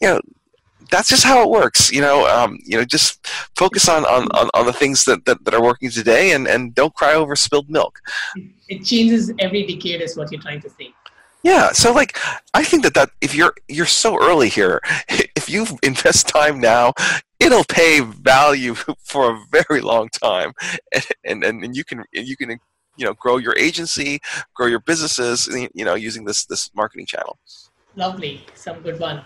you 0.00 0.08
know 0.08 0.20
that's 0.90 1.08
just 1.08 1.24
how 1.24 1.42
it 1.42 1.48
works. 1.48 1.90
You 1.90 2.00
know, 2.00 2.26
um, 2.26 2.58
you 2.64 2.76
know, 2.76 2.84
just 2.84 3.26
focus 3.56 3.88
on, 3.88 4.04
on, 4.04 4.28
on, 4.32 4.50
on 4.54 4.66
the 4.66 4.72
things 4.72 5.04
that, 5.04 5.24
that, 5.24 5.44
that, 5.44 5.54
are 5.54 5.62
working 5.62 5.90
today, 5.90 6.32
and, 6.32 6.46
and 6.46 6.74
don't 6.74 6.94
cry 6.94 7.14
over 7.14 7.34
spilled 7.36 7.70
milk. 7.70 8.00
It 8.68 8.84
changes 8.84 9.32
every 9.38 9.66
decade, 9.66 10.02
is 10.02 10.16
what 10.16 10.30
you're 10.30 10.40
trying 10.40 10.60
to 10.62 10.70
say. 10.70 10.92
Yeah, 11.42 11.72
so 11.72 11.92
like 11.92 12.16
I 12.54 12.62
think 12.62 12.84
that 12.84 12.94
that 12.94 13.10
if 13.20 13.34
you're 13.34 13.54
you're 13.66 13.84
so 13.84 14.16
early 14.22 14.48
here, 14.48 14.80
if 15.42 15.50
you 15.52 15.66
invest 15.82 16.28
time 16.28 16.60
now, 16.60 16.92
it'll 17.40 17.64
pay 17.64 18.00
value 18.00 18.74
for 19.04 19.32
a 19.32 19.44
very 19.50 19.80
long 19.80 20.08
time, 20.08 20.52
and 21.24 21.44
and, 21.44 21.64
and 21.64 21.76
you 21.76 21.84
can 21.84 22.04
you 22.12 22.36
can 22.36 22.50
you 22.96 23.04
know 23.06 23.14
grow 23.14 23.38
your 23.38 23.56
agency, 23.58 24.20
grow 24.54 24.66
your 24.66 24.80
businesses, 24.80 25.48
you 25.74 25.84
know, 25.84 25.94
using 25.94 26.24
this 26.24 26.44
this 26.46 26.70
marketing 26.74 27.06
channel. 27.06 27.38
Lovely, 27.96 28.44
some 28.54 28.80
good 28.80 28.98
one. 28.98 29.24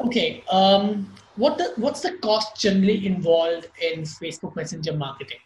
Okay, 0.00 0.42
um, 0.50 1.12
what 1.36 1.58
the, 1.58 1.72
what's 1.76 2.00
the 2.00 2.12
cost 2.18 2.56
generally 2.56 3.06
involved 3.06 3.68
in 3.82 4.02
Facebook 4.02 4.56
Messenger 4.56 4.94
marketing? 4.94 5.38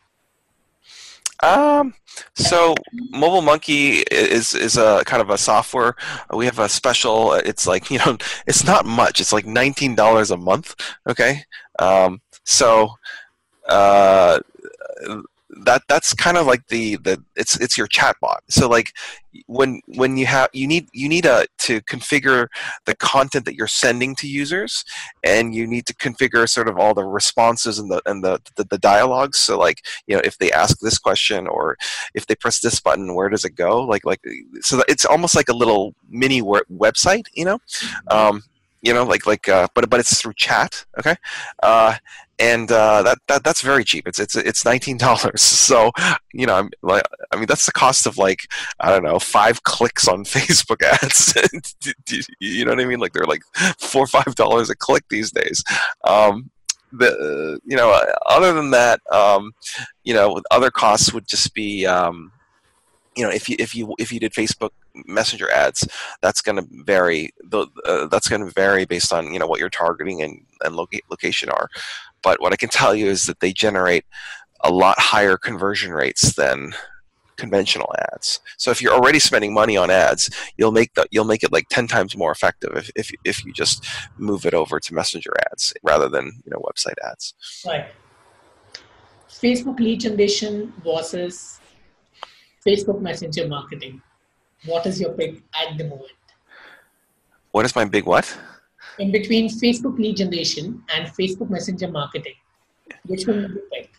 Um, 1.42 1.94
so 2.34 2.74
Mobile 3.10 3.42
Monkey 3.42 4.02
is 4.10 4.54
is 4.54 4.76
a 4.76 5.02
kind 5.04 5.20
of 5.20 5.30
a 5.30 5.38
software. 5.38 5.96
We 6.32 6.46
have 6.46 6.58
a 6.58 6.68
special. 6.68 7.34
It's 7.34 7.66
like 7.66 7.90
you 7.90 7.98
know, 7.98 8.16
it's 8.46 8.64
not 8.64 8.86
much. 8.86 9.20
It's 9.20 9.32
like 9.32 9.46
nineteen 9.46 9.94
dollars 9.94 10.30
a 10.30 10.36
month. 10.36 10.74
Okay. 11.08 11.44
Um, 11.78 12.20
so 12.44 12.94
uh, 13.68 14.40
that 15.64 15.82
that's 15.88 16.14
kind 16.14 16.36
of 16.36 16.46
like 16.46 16.66
the 16.68 16.96
the 16.96 17.22
it's 17.36 17.58
it's 17.60 17.78
your 17.78 17.86
chatbot. 17.86 18.38
So 18.48 18.68
like 18.68 18.92
when 19.46 19.80
when 19.86 20.16
you 20.16 20.26
have 20.26 20.48
you 20.52 20.66
need 20.66 20.88
you 20.92 21.08
need 21.08 21.26
a 21.26 21.46
to 21.58 21.80
configure 21.82 22.48
the 22.86 22.94
content 22.96 23.44
that 23.44 23.54
you're 23.54 23.66
sending 23.66 24.14
to 24.16 24.28
users, 24.28 24.84
and 25.22 25.54
you 25.54 25.66
need 25.66 25.86
to 25.86 25.94
configure 25.94 26.48
sort 26.48 26.68
of 26.68 26.78
all 26.78 26.94
the 26.94 27.04
responses 27.04 27.78
and 27.78 27.90
the 27.90 28.02
and 28.06 28.24
the 28.24 28.40
the, 28.56 28.64
the 28.64 28.78
dialogues. 28.78 29.38
So 29.38 29.58
like 29.58 29.78
you 30.06 30.16
know 30.16 30.22
if 30.24 30.38
they 30.38 30.50
ask 30.52 30.78
this 30.80 30.98
question 30.98 31.46
or 31.46 31.76
if 32.14 32.26
they 32.26 32.34
press 32.34 32.60
this 32.60 32.80
button, 32.80 33.14
where 33.14 33.28
does 33.28 33.44
it 33.44 33.54
go? 33.54 33.82
Like 33.82 34.04
like 34.04 34.20
so 34.60 34.82
it's 34.88 35.04
almost 35.04 35.36
like 35.36 35.48
a 35.48 35.54
little 35.56 35.94
mini 36.08 36.42
website. 36.42 37.26
You 37.34 37.44
know. 37.44 37.58
Um, 38.10 38.42
you 38.84 38.92
know, 38.92 39.04
like 39.04 39.26
like, 39.26 39.48
uh, 39.48 39.66
but 39.74 39.88
but 39.88 39.98
it's 39.98 40.20
through 40.20 40.34
chat, 40.36 40.84
okay, 40.98 41.16
uh, 41.62 41.96
and 42.38 42.70
uh, 42.70 43.02
that, 43.02 43.18
that 43.28 43.44
that's 43.44 43.60
very 43.60 43.84
cheap. 43.84 44.08
It's 44.08 44.18
it's 44.18 44.36
it's 44.36 44.64
nineteen 44.64 44.96
dollars. 44.96 45.42
So 45.64 45.92
you 46.34 46.46
know, 46.46 46.56
I'm 46.56 46.70
like, 46.82 47.04
I 47.32 47.36
mean, 47.36 47.46
that's 47.46 47.64
the 47.64 47.72
cost 47.72 48.06
of 48.06 48.18
like 48.18 48.40
I 48.80 48.90
don't 48.90 49.02
know 49.02 49.18
five 49.18 49.62
clicks 49.62 50.06
on 50.06 50.24
Facebook 50.24 50.82
ads. 50.82 51.32
you 52.38 52.64
know 52.64 52.72
what 52.72 52.80
I 52.80 52.84
mean? 52.84 53.00
Like 53.00 53.14
they're 53.14 53.24
like 53.24 53.42
four 53.78 54.02
or 54.02 54.06
five 54.06 54.34
dollars 54.34 54.68
a 54.68 54.76
click 54.76 55.04
these 55.08 55.30
days. 55.30 55.64
Um, 56.04 56.50
the 56.92 57.58
you 57.64 57.76
know, 57.76 57.98
other 58.26 58.52
than 58.52 58.70
that, 58.72 59.00
um, 59.10 59.52
you 60.04 60.12
know, 60.12 60.40
other 60.50 60.70
costs 60.70 61.12
would 61.12 61.26
just 61.26 61.54
be. 61.54 61.86
Um, 61.86 62.30
you 63.16 63.22
know, 63.22 63.30
if 63.30 63.48
you 63.48 63.56
if 63.58 63.74
you 63.74 63.94
if 63.98 64.12
you 64.12 64.18
did 64.18 64.32
Facebook 64.32 64.70
Messenger 65.06 65.50
ads, 65.50 65.86
that's 66.20 66.40
going 66.40 66.56
to 66.56 66.66
vary. 66.84 67.30
The, 67.44 67.66
uh, 67.84 68.06
that's 68.08 68.28
going 68.28 68.44
to 68.44 68.50
vary 68.50 68.84
based 68.84 69.12
on 69.12 69.32
you 69.32 69.38
know 69.38 69.46
what 69.46 69.60
you're 69.60 69.70
targeting 69.70 70.22
and 70.22 70.44
and 70.64 70.74
loca- 70.74 70.98
location 71.10 71.48
are. 71.48 71.68
But 72.24 72.40
what 72.40 72.52
I 72.52 72.56
can 72.56 72.70
tell 72.70 72.94
you 72.94 73.06
is 73.06 73.26
that 73.26 73.38
they 73.40 73.52
generate 73.52 74.04
a 74.64 74.72
lot 74.72 74.98
higher 74.98 75.36
conversion 75.36 75.92
rates 75.92 76.34
than 76.34 76.74
conventional 77.36 77.92
ads. 78.12 78.40
So 78.56 78.70
if 78.70 78.80
you're 78.80 78.92
already 78.92 79.18
spending 79.18 79.52
money 79.52 79.76
on 79.76 79.90
ads, 79.90 80.30
you'll 80.56 80.72
make 80.72 80.94
the 80.94 81.06
you'll 81.10 81.24
make 81.24 81.42
it 81.42 81.52
like 81.52 81.68
ten 81.68 81.86
times 81.86 82.16
more 82.16 82.32
effective 82.32 82.72
if 82.76 82.90
if 82.96 83.10
if 83.24 83.44
you 83.44 83.52
just 83.52 83.86
move 84.18 84.46
it 84.46 84.54
over 84.54 84.80
to 84.80 84.94
Messenger 84.94 85.32
ads 85.50 85.74
rather 85.82 86.08
than 86.08 86.26
you 86.44 86.50
know 86.50 86.58
website 86.58 86.98
ads. 87.04 87.34
Right. 87.66 87.86
Facebook 89.28 89.78
lead 89.80 90.00
generation 90.00 90.72
versus 90.82 91.60
Facebook 92.66 93.00
Messenger 93.00 93.48
marketing. 93.48 94.00
What 94.64 94.86
is 94.86 95.00
your 95.00 95.12
pick 95.12 95.42
at 95.60 95.76
the 95.76 95.84
moment? 95.84 96.12
What 97.50 97.66
is 97.66 97.76
my 97.76 97.84
big 97.84 98.06
what? 98.06 98.36
In 98.98 99.10
between 99.10 99.48
Facebook 99.48 99.98
lead 99.98 100.16
generation 100.16 100.82
and 100.94 101.08
Facebook 101.08 101.50
Messenger 101.50 101.88
marketing, 101.88 102.34
which 103.06 103.26
one 103.26 103.42
would 103.42 103.50
you 103.50 103.62
pick? 103.72 103.90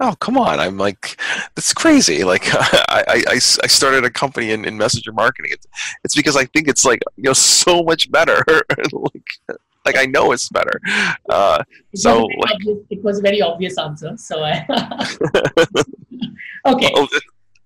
Oh 0.00 0.16
come 0.18 0.36
on! 0.36 0.58
I'm 0.58 0.78
like, 0.78 1.20
that's 1.54 1.72
crazy. 1.72 2.24
Like, 2.24 2.42
I, 2.52 3.04
I, 3.28 3.34
I 3.34 3.38
started 3.38 4.04
a 4.04 4.10
company 4.10 4.50
in, 4.50 4.64
in 4.64 4.76
messenger 4.76 5.12
marketing. 5.12 5.52
It's, 5.52 5.66
it's 6.02 6.14
because 6.16 6.36
I 6.36 6.44
think 6.46 6.66
it's 6.66 6.84
like 6.84 7.00
you 7.16 7.24
know 7.24 7.32
so 7.32 7.84
much 7.84 8.10
better. 8.10 8.42
like, 8.92 9.56
like 9.84 9.96
I 9.96 10.06
know 10.06 10.32
it's 10.32 10.48
better. 10.48 10.80
Uh, 11.28 11.62
so 11.94 12.22
like, 12.24 12.54
obvious, 12.54 12.78
it 12.90 13.04
was 13.04 13.18
a 13.18 13.22
very 13.22 13.42
obvious 13.42 13.78
answer. 13.78 14.16
So 14.16 14.42
I 14.42 14.66
okay. 16.66 16.90
Well, 16.94 17.08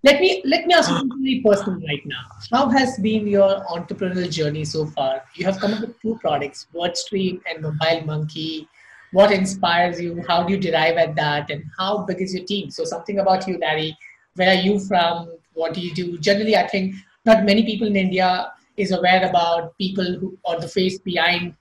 let 0.07 0.21
me 0.21 0.40
let 0.45 0.66
me 0.66 0.75
ask 0.75 0.88
you 0.90 0.97
something 0.97 1.23
very 1.23 1.42
personal 1.45 1.81
right 1.88 2.05
now. 2.07 2.25
How 2.53 2.69
has 2.69 2.97
been 3.07 3.27
your 3.27 3.53
entrepreneurial 3.77 4.31
journey 4.31 4.64
so 4.64 4.87
far? 4.87 5.23
You 5.35 5.45
have 5.47 5.59
come 5.59 5.75
up 5.75 5.81
with 5.81 6.01
two 6.01 6.16
products, 6.21 6.66
WordStream 6.73 7.40
and 7.51 7.62
Mobile 7.62 8.03
Monkey. 8.11 8.69
What 9.12 9.33
inspires 9.33 10.01
you? 10.01 10.23
How 10.29 10.45
do 10.45 10.53
you 10.53 10.61
derive 10.61 10.97
at 10.97 11.16
that? 11.16 11.51
And 11.51 11.64
how 11.79 12.05
big 12.11 12.21
is 12.21 12.35
your 12.35 12.45
team? 12.45 12.71
So 12.71 12.85
something 12.85 13.19
about 13.19 13.49
you, 13.49 13.59
Larry. 13.59 13.97
Where 14.37 14.51
are 14.51 14.62
you 14.69 14.79
from? 14.79 15.33
What 15.55 15.75
do 15.75 15.81
you 15.81 15.92
do? 15.95 16.19
Generally, 16.19 16.57
I 16.57 16.69
think 16.69 16.95
not 17.25 17.45
many 17.45 17.64
people 17.64 17.88
in 17.88 17.97
India 17.97 18.53
is 18.77 18.92
aware 18.92 19.29
about 19.29 19.77
people 19.79 20.19
who 20.21 20.38
or 20.45 20.61
the 20.61 20.69
face 20.69 20.99
behind 21.01 21.55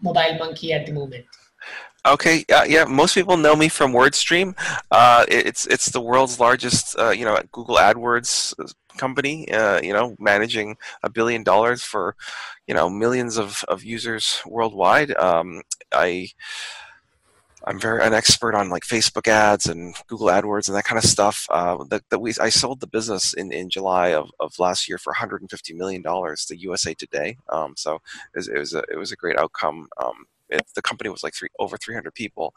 Mobile 0.00 0.38
Monkey 0.38 0.72
at 0.72 0.86
the 0.86 0.92
moment. 0.92 1.26
Okay, 2.04 2.44
uh, 2.52 2.64
yeah, 2.68 2.84
most 2.84 3.14
people 3.14 3.36
know 3.36 3.54
me 3.54 3.68
from 3.68 3.92
WordStream. 3.92 4.56
Uh, 4.90 5.24
it's 5.28 5.66
it's 5.68 5.90
the 5.90 6.00
world's 6.00 6.40
largest, 6.40 6.98
uh, 6.98 7.10
you 7.10 7.24
know, 7.24 7.38
Google 7.52 7.76
AdWords 7.76 8.54
uh, 8.58 8.66
company. 8.98 9.48
Uh, 9.52 9.80
you 9.80 9.92
know, 9.92 10.16
managing 10.18 10.76
a 11.04 11.10
billion 11.10 11.44
dollars 11.44 11.84
for, 11.84 12.16
you 12.66 12.74
know, 12.74 12.90
millions 12.90 13.38
of, 13.38 13.64
of 13.68 13.84
users 13.84 14.42
worldwide. 14.46 15.16
Um, 15.16 15.62
I 15.92 16.30
I'm 17.64 17.78
very 17.78 18.02
an 18.02 18.14
expert 18.14 18.56
on 18.56 18.68
like 18.68 18.82
Facebook 18.82 19.28
ads 19.28 19.66
and 19.66 19.94
Google 20.08 20.26
AdWords 20.26 20.66
and 20.66 20.76
that 20.76 20.84
kind 20.84 20.98
of 20.98 21.08
stuff. 21.08 21.46
Uh, 21.50 21.84
that, 21.90 22.02
that 22.10 22.18
we 22.18 22.34
I 22.40 22.48
sold 22.48 22.80
the 22.80 22.88
business 22.88 23.32
in, 23.32 23.52
in 23.52 23.70
July 23.70 24.08
of, 24.08 24.28
of 24.40 24.58
last 24.58 24.88
year 24.88 24.98
for 24.98 25.10
150 25.12 25.74
million 25.74 26.02
dollars 26.02 26.44
to 26.46 26.58
USA 26.58 26.94
Today. 26.94 27.36
Um, 27.52 27.74
so 27.76 27.96
it 28.34 28.38
was, 28.38 28.48
it 28.48 28.58
was 28.58 28.74
a 28.74 28.82
it 28.90 28.96
was 28.98 29.12
a 29.12 29.16
great 29.16 29.38
outcome. 29.38 29.86
Um, 30.02 30.26
it, 30.52 30.62
the 30.74 30.82
company 30.82 31.10
was 31.10 31.22
like 31.22 31.34
three, 31.34 31.48
over 31.58 31.76
300 31.76 32.14
people. 32.14 32.54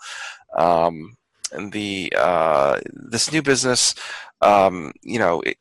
Um, 0.57 1.15
and 1.51 1.71
the 1.71 2.13
uh, 2.17 2.79
this 2.91 3.31
new 3.31 3.41
business, 3.41 3.95
um, 4.41 4.93
you 5.03 5.19
know, 5.19 5.41
it, 5.41 5.57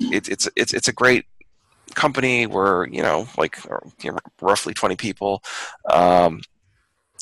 it, 0.00 0.28
it's 0.28 0.48
it's 0.56 0.74
it's 0.74 0.88
a 0.88 0.92
great 0.92 1.24
company. 1.94 2.46
We're 2.46 2.86
you 2.88 3.02
know 3.02 3.28
like 3.38 3.58
you 4.02 4.12
know, 4.12 4.18
roughly 4.40 4.74
20 4.74 4.96
people. 4.96 5.42
Um, 5.90 6.40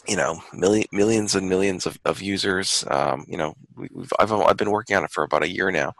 you 0.06 0.16
know, 0.16 0.42
million, 0.54 0.86
millions 0.90 1.34
and 1.34 1.50
millions 1.50 1.84
of, 1.84 1.98
of 2.06 2.22
users. 2.22 2.82
Um, 2.90 3.26
you 3.28 3.36
know, 3.36 3.54
we, 3.76 3.88
have 3.94 4.12
I've, 4.18 4.32
I've 4.32 4.56
been 4.56 4.70
working 4.70 4.96
on 4.96 5.04
it 5.04 5.10
for 5.10 5.22
about 5.22 5.42
a 5.42 5.52
year 5.52 5.70
now, 5.70 5.92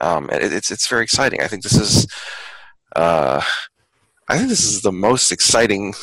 um, 0.00 0.28
and 0.30 0.42
it, 0.42 0.52
it's 0.52 0.70
it's 0.72 0.88
very 0.88 1.04
exciting. 1.04 1.40
I 1.42 1.46
think 1.46 1.62
this 1.62 1.76
is, 1.76 2.08
uh, 2.96 3.40
I 4.28 4.36
think 4.36 4.48
this 4.48 4.64
is 4.64 4.82
the 4.82 4.90
most 4.90 5.30
exciting 5.30 5.94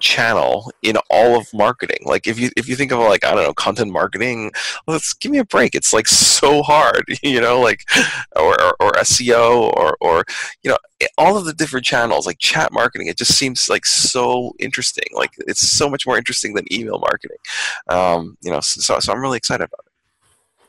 channel 0.00 0.70
in 0.82 0.96
all 1.10 1.38
of 1.38 1.46
marketing. 1.52 1.98
Like 2.04 2.26
if 2.26 2.38
you 2.38 2.50
if 2.56 2.68
you 2.68 2.76
think 2.76 2.92
of 2.92 2.98
like 3.00 3.24
I 3.24 3.34
don't 3.34 3.44
know 3.44 3.54
content 3.54 3.92
marketing, 3.92 4.52
let's 4.86 5.12
give 5.14 5.32
me 5.32 5.38
a 5.38 5.44
break. 5.44 5.74
It's 5.74 5.92
like 5.92 6.08
so 6.08 6.62
hard, 6.62 7.04
you 7.22 7.40
know, 7.40 7.60
like 7.60 7.82
or 8.36 8.60
or, 8.60 8.76
or 8.80 8.92
SEO 8.92 9.72
or 9.76 9.96
or 10.00 10.24
you 10.62 10.70
know 10.70 10.78
all 11.16 11.36
of 11.36 11.44
the 11.44 11.52
different 11.52 11.86
channels 11.86 12.26
like 12.26 12.38
chat 12.38 12.72
marketing. 12.72 13.08
It 13.08 13.18
just 13.18 13.36
seems 13.36 13.68
like 13.68 13.86
so 13.86 14.52
interesting. 14.58 15.06
Like 15.12 15.30
it's 15.46 15.68
so 15.68 15.88
much 15.88 16.06
more 16.06 16.16
interesting 16.16 16.54
than 16.54 16.72
email 16.72 16.98
marketing. 16.98 17.38
Um, 17.88 18.36
you 18.42 18.50
know, 18.50 18.60
so 18.60 18.98
so 18.98 19.12
I'm 19.12 19.20
really 19.20 19.36
excited 19.36 19.64
about 19.64 19.84
it. 19.86 19.92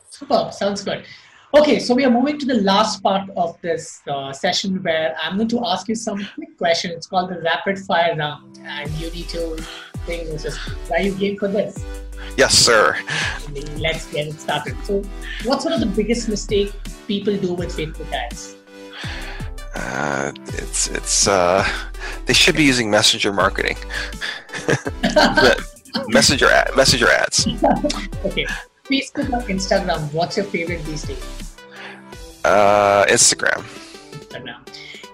Super, 0.10 0.50
sounds 0.52 0.84
good. 0.84 1.06
Okay, 1.52 1.80
so 1.80 1.96
we 1.96 2.06
are 2.06 2.12
moving 2.12 2.38
to 2.38 2.46
the 2.46 2.62
last 2.62 3.02
part 3.02 3.28
of 3.36 3.60
this 3.62 4.02
uh, 4.08 4.32
session 4.32 4.84
where 4.84 5.16
I'm 5.20 5.36
going 5.36 5.48
to 5.48 5.66
ask 5.66 5.88
you 5.88 5.96
some 5.96 6.24
quick 6.36 6.56
questions. 6.60 6.94
It's 6.94 7.08
called 7.08 7.32
the 7.32 7.42
rapid 7.42 7.80
fire 7.80 8.16
round, 8.16 8.60
and 8.64 8.92
you 8.92 9.10
need 9.10 9.30
to 9.30 9.56
think, 10.06 10.30
are 10.92 11.02
you 11.02 11.16
game 11.16 11.38
for 11.38 11.48
this? 11.48 11.84
Yes, 12.38 12.54
sir. 12.56 12.96
Let's 13.78 14.06
get 14.12 14.28
it 14.28 14.40
started. 14.40 14.76
So, 14.86 15.02
what's 15.44 15.66
one 15.66 15.74
of 15.74 15.80
the 15.80 15.88
biggest 15.88 16.30
mistake 16.30 16.72
people 17.08 17.36
do 17.36 17.56
with 17.56 17.76
Facebook 17.76 18.12
ads? 18.12 18.56
Uh, 19.74 20.32
it's 20.50 20.88
it's 20.90 21.28
uh, 21.28 21.68
they 22.28 22.34
should 22.34 22.56
be 22.56 22.64
using 22.64 22.92
messenger 22.92 23.34
marketing. 23.34 23.78
messenger 26.10 26.48
ad, 26.48 26.76
messenger 26.76 27.10
ads. 27.10 27.48
okay, 28.26 28.46
Facebook 28.90 29.30
or 29.30 29.46
Instagram? 29.48 30.12
What's 30.14 30.38
your 30.38 30.46
favorite 30.46 30.84
these 30.86 31.04
days? 31.04 31.56
Uh, 32.44 33.06
Instagram. 33.06 33.64
Instagram. 34.12 34.58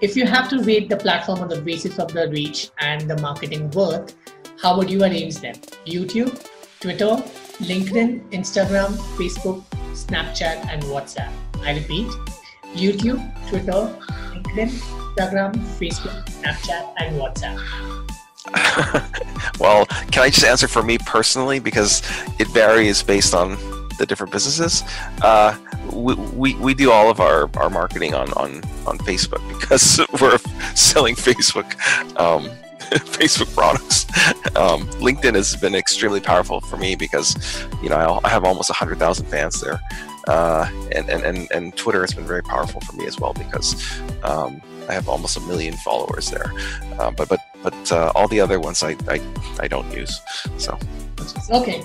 If 0.00 0.16
you 0.16 0.26
have 0.26 0.48
to 0.50 0.62
rate 0.62 0.88
the 0.88 0.96
platform 0.96 1.40
on 1.40 1.48
the 1.48 1.60
basis 1.60 1.98
of 1.98 2.12
the 2.12 2.28
reach 2.28 2.70
and 2.80 3.08
the 3.10 3.18
marketing 3.20 3.70
worth, 3.70 4.14
how 4.62 4.76
would 4.76 4.90
you 4.90 5.02
arrange 5.02 5.36
them? 5.36 5.54
YouTube, 5.86 6.46
Twitter, 6.80 7.16
LinkedIn, 7.60 8.30
Instagram, 8.30 8.96
Facebook, 9.18 9.62
Snapchat, 9.92 10.66
and 10.72 10.82
WhatsApp. 10.84 11.32
I 11.60 11.74
repeat 11.74 12.08
YouTube, 12.74 13.20
Twitter, 13.48 13.94
LinkedIn, 14.32 14.70
Instagram, 15.16 15.54
Facebook, 15.78 16.24
Snapchat, 16.28 16.94
and 16.98 17.16
WhatsApp. 17.16 18.05
well, 19.60 19.86
can 20.10 20.22
I 20.22 20.30
just 20.30 20.44
answer 20.44 20.68
for 20.68 20.82
me 20.82 20.98
personally 20.98 21.58
because 21.58 22.02
it 22.38 22.48
varies 22.48 23.02
based 23.02 23.34
on 23.34 23.56
the 23.98 24.06
different 24.06 24.32
businesses. 24.32 24.82
Uh, 25.22 25.56
we, 25.92 26.14
we, 26.14 26.54
we 26.56 26.74
do 26.74 26.90
all 26.90 27.10
of 27.10 27.20
our, 27.20 27.48
our 27.56 27.70
marketing 27.70 28.14
on, 28.14 28.32
on, 28.34 28.56
on 28.86 28.98
Facebook 28.98 29.46
because 29.60 30.00
we're 30.20 30.38
selling 30.74 31.14
Facebook 31.14 31.74
um, 32.18 32.50
Facebook 32.90 33.52
products. 33.52 34.04
Um, 34.56 34.86
LinkedIn 35.00 35.34
has 35.34 35.56
been 35.56 35.74
extremely 35.74 36.20
powerful 36.20 36.60
for 36.60 36.76
me 36.76 36.94
because 36.94 37.66
you 37.82 37.88
know 37.88 38.20
I 38.22 38.28
have 38.28 38.44
almost 38.44 38.70
hundred 38.70 38.98
thousand 38.98 39.26
fans 39.26 39.60
there, 39.60 39.80
uh, 40.26 40.68
and, 40.92 41.08
and, 41.08 41.22
and 41.22 41.50
and 41.52 41.76
Twitter 41.76 42.00
has 42.00 42.12
been 42.12 42.26
very 42.26 42.42
powerful 42.42 42.80
for 42.80 42.94
me 42.96 43.06
as 43.06 43.18
well 43.18 43.32
because 43.32 43.74
um, 44.22 44.60
I 44.88 44.92
have 44.92 45.08
almost 45.08 45.36
a 45.36 45.40
million 45.40 45.74
followers 45.78 46.30
there. 46.30 46.52
Uh, 46.98 47.10
but 47.10 47.28
but 47.28 47.40
but 47.62 47.92
uh, 47.92 48.12
all 48.14 48.28
the 48.28 48.40
other 48.40 48.60
ones 48.60 48.82
I, 48.82 48.96
I 49.08 49.20
I 49.60 49.68
don't 49.68 49.90
use. 49.92 50.20
So 50.58 50.78
okay. 51.50 51.82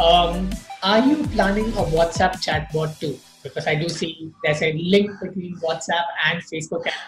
Um, 0.00 0.50
are 0.82 1.00
you 1.00 1.26
planning 1.28 1.66
a 1.74 1.84
WhatsApp 1.90 2.38
chatbot 2.38 2.98
too? 3.00 3.18
Because 3.42 3.66
I 3.66 3.74
do 3.74 3.88
see 3.88 4.32
there's 4.44 4.62
a 4.62 4.72
link 4.72 5.10
between 5.20 5.56
WhatsApp 5.56 6.04
and 6.26 6.42
Facebook. 6.42 6.86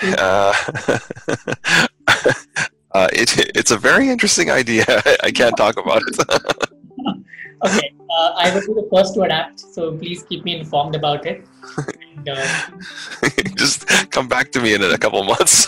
Uh, 0.00 0.54
uh, 2.92 3.08
it, 3.12 3.36
it's 3.54 3.70
a 3.70 3.76
very 3.76 4.08
interesting 4.08 4.50
idea. 4.50 4.84
I 5.22 5.30
can't 5.30 5.54
talk 5.58 5.76
about 5.76 6.00
it. 6.06 6.70
Okay, 7.64 7.94
uh, 8.10 8.32
I 8.36 8.54
will 8.54 8.60
be 8.60 8.74
the 8.80 8.88
first 8.92 9.14
to 9.14 9.22
adapt, 9.22 9.60
so 9.60 9.96
please 9.96 10.22
keep 10.24 10.44
me 10.44 10.58
informed 10.58 10.94
about 10.94 11.26
it. 11.26 11.46
And, 12.16 12.28
uh, 12.28 12.46
Just 13.56 13.86
come 14.10 14.28
back 14.28 14.52
to 14.52 14.60
me 14.60 14.74
in 14.74 14.82
a 14.82 14.98
couple 14.98 15.22
months. 15.24 15.66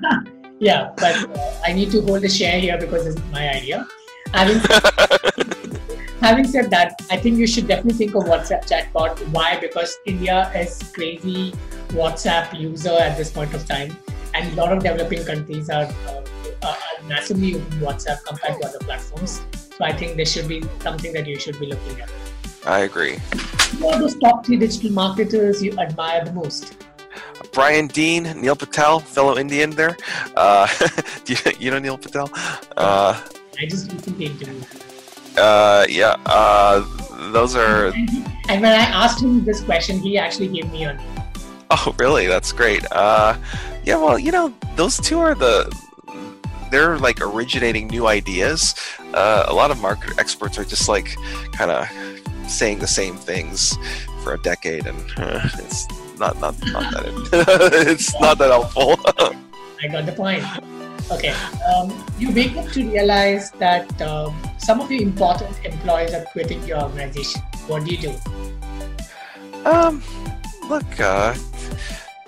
yeah, 0.58 0.92
but 0.96 1.16
uh, 1.36 1.60
I 1.64 1.72
need 1.72 1.90
to 1.92 2.00
hold 2.02 2.24
a 2.24 2.28
share 2.28 2.58
here 2.58 2.78
because 2.78 3.04
this 3.04 3.16
is 3.16 3.32
my 3.32 3.48
idea. 3.48 3.86
Having 4.32 4.58
having 6.20 6.44
said 6.46 6.70
that, 6.70 7.00
I 7.10 7.16
think 7.16 7.38
you 7.38 7.46
should 7.46 7.68
definitely 7.68 8.06
think 8.06 8.14
of 8.14 8.24
WhatsApp 8.24 8.66
chatbot. 8.66 9.18
Why? 9.28 9.58
Because 9.60 9.96
India 10.06 10.50
is 10.54 10.82
crazy 10.94 11.54
WhatsApp 11.90 12.58
user 12.58 12.96
at 12.98 13.16
this 13.16 13.30
point 13.30 13.54
of 13.54 13.66
time, 13.66 13.96
and 14.34 14.52
a 14.52 14.56
lot 14.56 14.72
of 14.72 14.82
developing 14.82 15.24
countries 15.24 15.70
are, 15.70 15.84
uh, 16.08 16.22
are 16.62 16.76
massively 17.06 17.48
using 17.48 17.80
WhatsApp 17.80 18.24
compared 18.24 18.60
to 18.60 18.68
other 18.68 18.78
platforms. 18.80 19.42
So 19.76 19.84
I 19.84 19.92
think 19.92 20.16
this 20.16 20.32
should 20.32 20.48
be 20.48 20.62
something 20.80 21.12
that 21.12 21.26
you 21.26 21.38
should 21.38 21.60
be 21.60 21.66
looking 21.66 22.00
at. 22.00 22.10
I 22.64 22.80
agree. 22.80 23.18
Who 23.78 23.88
are 23.88 23.98
those 23.98 24.18
top 24.18 24.46
three 24.46 24.56
digital 24.56 24.90
marketers 24.90 25.62
you 25.62 25.78
admire 25.78 26.24
the 26.24 26.32
most? 26.32 26.74
Brian 27.52 27.86
Dean, 27.86 28.24
Neil 28.40 28.56
Patel, 28.56 29.00
fellow 29.00 29.36
Indian 29.36 29.70
there. 29.70 29.96
Uh, 30.34 30.66
do 31.24 31.34
you, 31.34 31.52
you, 31.58 31.70
know 31.70 31.78
Neil 31.78 31.98
Patel? 31.98 32.30
Uh, 32.76 33.20
I 33.58 33.66
just 33.66 33.92
recently 33.92 34.26
interviewed 34.26 34.64
him. 34.64 34.80
Uh, 35.36 35.86
yeah, 35.88 36.16
uh, 36.24 36.84
those 37.32 37.54
are. 37.54 37.88
And 38.48 38.62
when 38.62 38.72
I 38.72 38.84
asked 38.84 39.22
him 39.22 39.44
this 39.44 39.60
question, 39.60 39.98
he 39.98 40.16
actually 40.16 40.48
gave 40.48 40.70
me 40.72 40.84
a. 40.84 40.98
Oh, 41.70 41.94
really? 41.98 42.26
That's 42.26 42.52
great. 42.52 42.84
Uh, 42.92 43.36
yeah, 43.84 43.96
well, 43.96 44.18
you 44.18 44.32
know, 44.32 44.54
those 44.76 44.98
two 44.98 45.18
are 45.18 45.34
the. 45.34 45.70
They're 46.70 46.98
like 46.98 47.20
originating 47.20 47.88
new 47.88 48.06
ideas. 48.06 48.74
Uh, 49.14 49.44
a 49.48 49.54
lot 49.54 49.70
of 49.70 49.80
market 49.80 50.18
experts 50.18 50.58
are 50.58 50.64
just 50.64 50.88
like 50.88 51.16
kind 51.52 51.70
of 51.70 51.88
saying 52.48 52.78
the 52.78 52.86
same 52.86 53.16
things 53.16 53.76
for 54.22 54.34
a 54.34 54.38
decade, 54.38 54.86
and 54.86 54.98
uh, 55.16 55.48
it's 55.58 55.86
not 56.18 56.38
not 56.40 56.54
not 56.66 56.92
that 56.92 57.04
it's 57.88 58.18
not 58.20 58.38
that 58.38 58.50
helpful. 58.50 58.98
I 59.82 59.88
got 59.88 60.06
the 60.06 60.12
point. 60.12 60.44
Okay. 61.10 61.34
Um, 61.70 61.92
you 62.18 62.32
wake 62.32 62.56
up 62.56 62.68
to 62.72 62.82
realize 62.82 63.52
that 63.52 63.86
um, 64.02 64.34
some 64.58 64.80
of 64.80 64.90
your 64.90 65.02
important 65.02 65.54
employees 65.64 66.12
are 66.14 66.24
quitting 66.32 66.62
your 66.66 66.82
organization. 66.82 67.40
What 67.68 67.84
do 67.84 67.94
you 67.94 67.98
do? 67.98 68.14
Um, 69.64 70.02
look, 70.68 70.98
uh, 70.98 71.34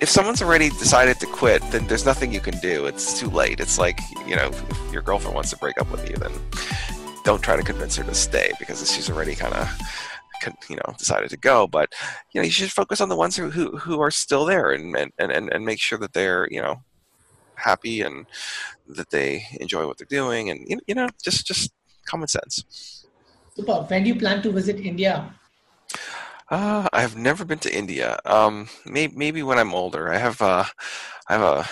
if 0.00 0.08
someone's 0.08 0.42
already 0.42 0.68
decided 0.70 1.18
to 1.20 1.26
quit, 1.26 1.62
then 1.70 1.86
there's 1.86 2.04
nothing 2.04 2.32
you 2.32 2.40
can 2.40 2.58
do. 2.58 2.86
It's 2.86 3.18
too 3.18 3.28
late. 3.28 3.60
It's 3.60 3.78
like, 3.78 3.98
you 4.26 4.36
know, 4.36 4.48
if 4.48 4.92
your 4.92 5.02
girlfriend 5.02 5.34
wants 5.34 5.50
to 5.50 5.56
break 5.56 5.80
up 5.80 5.90
with 5.90 6.08
you, 6.08 6.16
then 6.16 6.32
don't 7.24 7.42
try 7.42 7.56
to 7.56 7.62
convince 7.62 7.96
her 7.96 8.04
to 8.04 8.14
stay 8.14 8.52
because 8.58 8.90
she's 8.90 9.10
already 9.10 9.34
kind 9.34 9.54
of 9.54 9.68
you 10.70 10.76
know 10.76 10.94
decided 10.96 11.28
to 11.28 11.36
go 11.36 11.66
but 11.66 11.92
you 12.32 12.40
know 12.40 12.44
you 12.44 12.50
should 12.50 12.70
focus 12.70 13.00
on 13.00 13.08
the 13.08 13.16
ones 13.16 13.36
who 13.36 13.50
who, 13.50 13.76
who 13.76 14.00
are 14.00 14.10
still 14.10 14.46
there 14.46 14.70
and, 14.70 14.96
and 14.96 15.12
and 15.18 15.52
and 15.52 15.64
make 15.64 15.80
sure 15.80 15.98
that 15.98 16.12
they're 16.12 16.48
you 16.50 16.62
know 16.62 16.76
happy 17.56 18.00
and 18.00 18.24
that 18.86 19.10
they 19.10 19.44
enjoy 19.60 19.86
what 19.86 19.98
they're 19.98 20.06
doing 20.06 20.48
and 20.48 20.80
you 20.86 20.94
know 20.94 21.08
just 21.22 21.44
just 21.44 21.72
common 22.06 22.28
sense 22.28 23.04
super 23.54 23.82
when 23.88 24.04
do 24.04 24.08
you 24.08 24.14
plan 24.14 24.40
to 24.40 24.50
visit 24.52 24.78
india 24.80 25.34
uh, 26.50 26.88
I 26.92 27.00
have 27.02 27.16
never 27.16 27.44
been 27.44 27.58
to 27.60 27.74
India. 27.74 28.18
Um, 28.24 28.68
maybe, 28.86 29.14
maybe 29.16 29.42
when 29.42 29.58
I'm 29.58 29.74
older. 29.74 30.12
I 30.12 30.18
have 30.18 30.40
uh, 30.40 30.64
I 31.28 31.32
have 31.32 31.42
a 31.42 31.68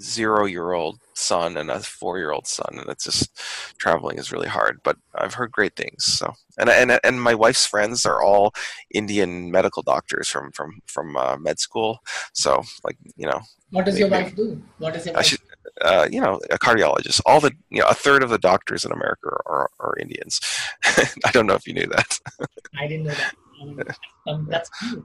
zero-year-old 0.00 1.00
son 1.14 1.56
and 1.56 1.70
a 1.70 1.80
four-year-old 1.80 2.46
son, 2.46 2.78
and 2.78 2.88
it's 2.88 3.04
just 3.04 3.30
traveling 3.78 4.18
is 4.18 4.32
really 4.32 4.48
hard. 4.48 4.80
But 4.84 4.96
I've 5.14 5.34
heard 5.34 5.52
great 5.52 5.74
things. 5.74 6.04
So, 6.04 6.32
and 6.58 6.68
and 6.68 7.00
and 7.02 7.22
my 7.22 7.34
wife's 7.34 7.66
friends 7.66 8.04
are 8.04 8.22
all 8.22 8.52
Indian 8.92 9.50
medical 9.50 9.82
doctors 9.82 10.28
from 10.28 10.52
from 10.52 10.80
from 10.86 11.16
uh, 11.16 11.36
med 11.38 11.58
school. 11.58 12.00
So, 12.34 12.62
like 12.84 12.98
you 13.16 13.26
know, 13.26 13.40
what 13.70 13.86
does 13.86 13.98
your 13.98 14.08
wife 14.08 14.36
do? 14.36 14.62
What 14.78 14.94
does 14.94 15.06
your 15.06 15.14
wife? 15.14 15.26
Should, 15.26 15.40
uh, 15.80 16.08
you 16.10 16.20
know, 16.20 16.40
a 16.50 16.58
cardiologist. 16.58 17.20
All 17.26 17.40
the, 17.40 17.52
you 17.70 17.80
know, 17.80 17.88
a 17.88 17.94
third 17.94 18.22
of 18.22 18.30
the 18.30 18.38
doctors 18.38 18.84
in 18.84 18.92
America 18.92 19.28
are, 19.46 19.68
are 19.80 19.96
Indians. 19.98 20.40
I 21.24 21.30
don't 21.32 21.46
know 21.46 21.54
if 21.54 21.66
you 21.66 21.74
knew 21.74 21.86
that. 21.86 22.20
I 22.78 22.86
didn't 22.86 23.06
know 23.06 23.14
that. 23.14 23.34
Um, 24.26 24.46
that's 24.48 24.70
cool. 24.70 25.04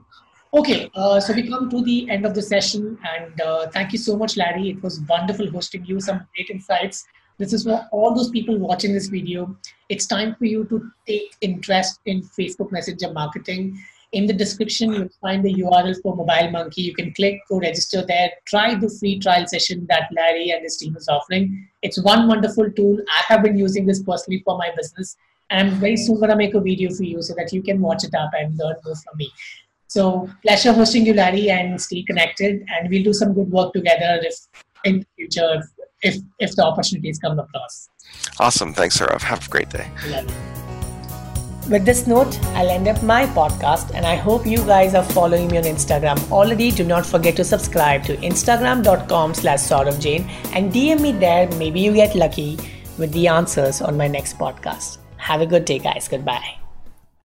Okay, 0.52 0.90
uh, 0.96 1.20
so 1.20 1.32
we 1.32 1.48
come 1.48 1.70
to 1.70 1.82
the 1.84 2.10
end 2.10 2.26
of 2.26 2.34
the 2.34 2.42
session, 2.42 2.98
and 3.14 3.40
uh, 3.40 3.68
thank 3.68 3.92
you 3.92 3.98
so 3.98 4.16
much, 4.16 4.36
Larry. 4.36 4.70
It 4.70 4.82
was 4.82 5.00
wonderful 5.08 5.48
hosting 5.48 5.84
you. 5.84 6.00
Some 6.00 6.26
great 6.34 6.50
insights. 6.50 7.06
This 7.38 7.52
is 7.52 7.62
for 7.64 7.86
all 7.92 8.14
those 8.14 8.30
people 8.30 8.58
watching 8.58 8.92
this 8.92 9.06
video. 9.06 9.56
It's 9.88 10.06
time 10.06 10.34
for 10.34 10.46
you 10.46 10.64
to 10.64 10.90
take 11.06 11.36
interest 11.40 12.00
in 12.04 12.22
Facebook 12.22 12.72
Messenger 12.72 13.12
marketing. 13.12 13.78
In 14.12 14.26
the 14.26 14.32
description, 14.32 14.92
you'll 14.92 15.08
find 15.20 15.44
the 15.44 15.54
URL 15.54 15.94
for 16.02 16.16
Mobile 16.16 16.50
Monkey. 16.50 16.82
You 16.82 16.94
can 16.94 17.14
click, 17.14 17.40
go 17.48 17.60
register 17.60 18.04
there, 18.04 18.32
try 18.44 18.74
the 18.74 18.90
free 18.90 19.20
trial 19.20 19.46
session 19.46 19.86
that 19.88 20.08
Larry 20.12 20.50
and 20.50 20.64
his 20.64 20.78
team 20.78 20.96
is 20.96 21.08
offering. 21.08 21.68
It's 21.82 22.02
one 22.02 22.26
wonderful 22.26 22.70
tool. 22.72 22.98
I 23.08 23.22
have 23.32 23.44
been 23.44 23.56
using 23.56 23.86
this 23.86 24.02
personally 24.02 24.42
for 24.44 24.58
my 24.58 24.70
business 24.76 25.16
I'm 25.50 25.70
very 25.72 25.96
soon 25.96 26.16
going 26.16 26.30
to 26.30 26.36
make 26.36 26.54
a 26.54 26.60
video 26.60 26.90
for 26.94 27.04
you 27.04 27.22
so 27.22 27.34
that 27.36 27.52
you 27.52 27.62
can 27.62 27.80
watch 27.80 28.04
it 28.04 28.14
up 28.14 28.30
and 28.32 28.56
learn 28.58 28.76
more 28.84 28.94
from 28.94 29.16
me. 29.16 29.30
So 29.88 30.28
pleasure 30.42 30.72
hosting 30.72 31.04
you, 31.04 31.14
Larry, 31.14 31.50
and 31.50 31.80
stay 31.80 32.02
connected. 32.02 32.64
And 32.68 32.88
we'll 32.88 33.02
do 33.02 33.12
some 33.12 33.34
good 33.34 33.50
work 33.50 33.72
together 33.72 34.20
if 34.22 34.34
in 34.84 35.00
the 35.00 35.06
future 35.16 35.62
if 36.02 36.16
if 36.38 36.56
the 36.56 36.64
opportunities 36.64 37.18
come 37.18 37.38
across. 37.38 37.88
Awesome. 38.38 38.72
Thanks, 38.72 38.98
Saurav. 38.98 39.22
Have 39.22 39.46
a 39.46 39.50
great 39.50 39.68
day. 39.70 39.90
With 41.68 41.84
this 41.84 42.06
note, 42.06 42.38
I'll 42.56 42.70
end 42.70 42.88
up 42.88 43.02
my 43.02 43.26
podcast 43.26 43.94
and 43.94 44.04
I 44.04 44.16
hope 44.16 44.46
you 44.46 44.58
guys 44.58 44.94
are 44.94 45.04
following 45.04 45.48
me 45.48 45.58
on 45.58 45.64
Instagram 45.64 46.18
already. 46.32 46.70
Do 46.70 46.84
not 46.84 47.06
forget 47.06 47.36
to 47.36 47.44
subscribe 47.44 48.02
to 48.04 48.16
instagram.com 48.16 49.34
slash 49.34 49.60
Saurav 49.60 50.00
Jain 50.00 50.28
and 50.52 50.72
DM 50.72 51.00
me 51.00 51.12
there. 51.12 51.48
Maybe 51.58 51.80
you 51.80 51.92
get 51.92 52.16
lucky 52.16 52.58
with 52.98 53.12
the 53.12 53.28
answers 53.28 53.80
on 53.80 53.96
my 53.96 54.08
next 54.08 54.36
podcast. 54.36 54.98
Have 55.20 55.40
a 55.40 55.46
good 55.46 55.64
day, 55.64 55.78
guys. 55.78 56.08
Goodbye. 56.08 56.59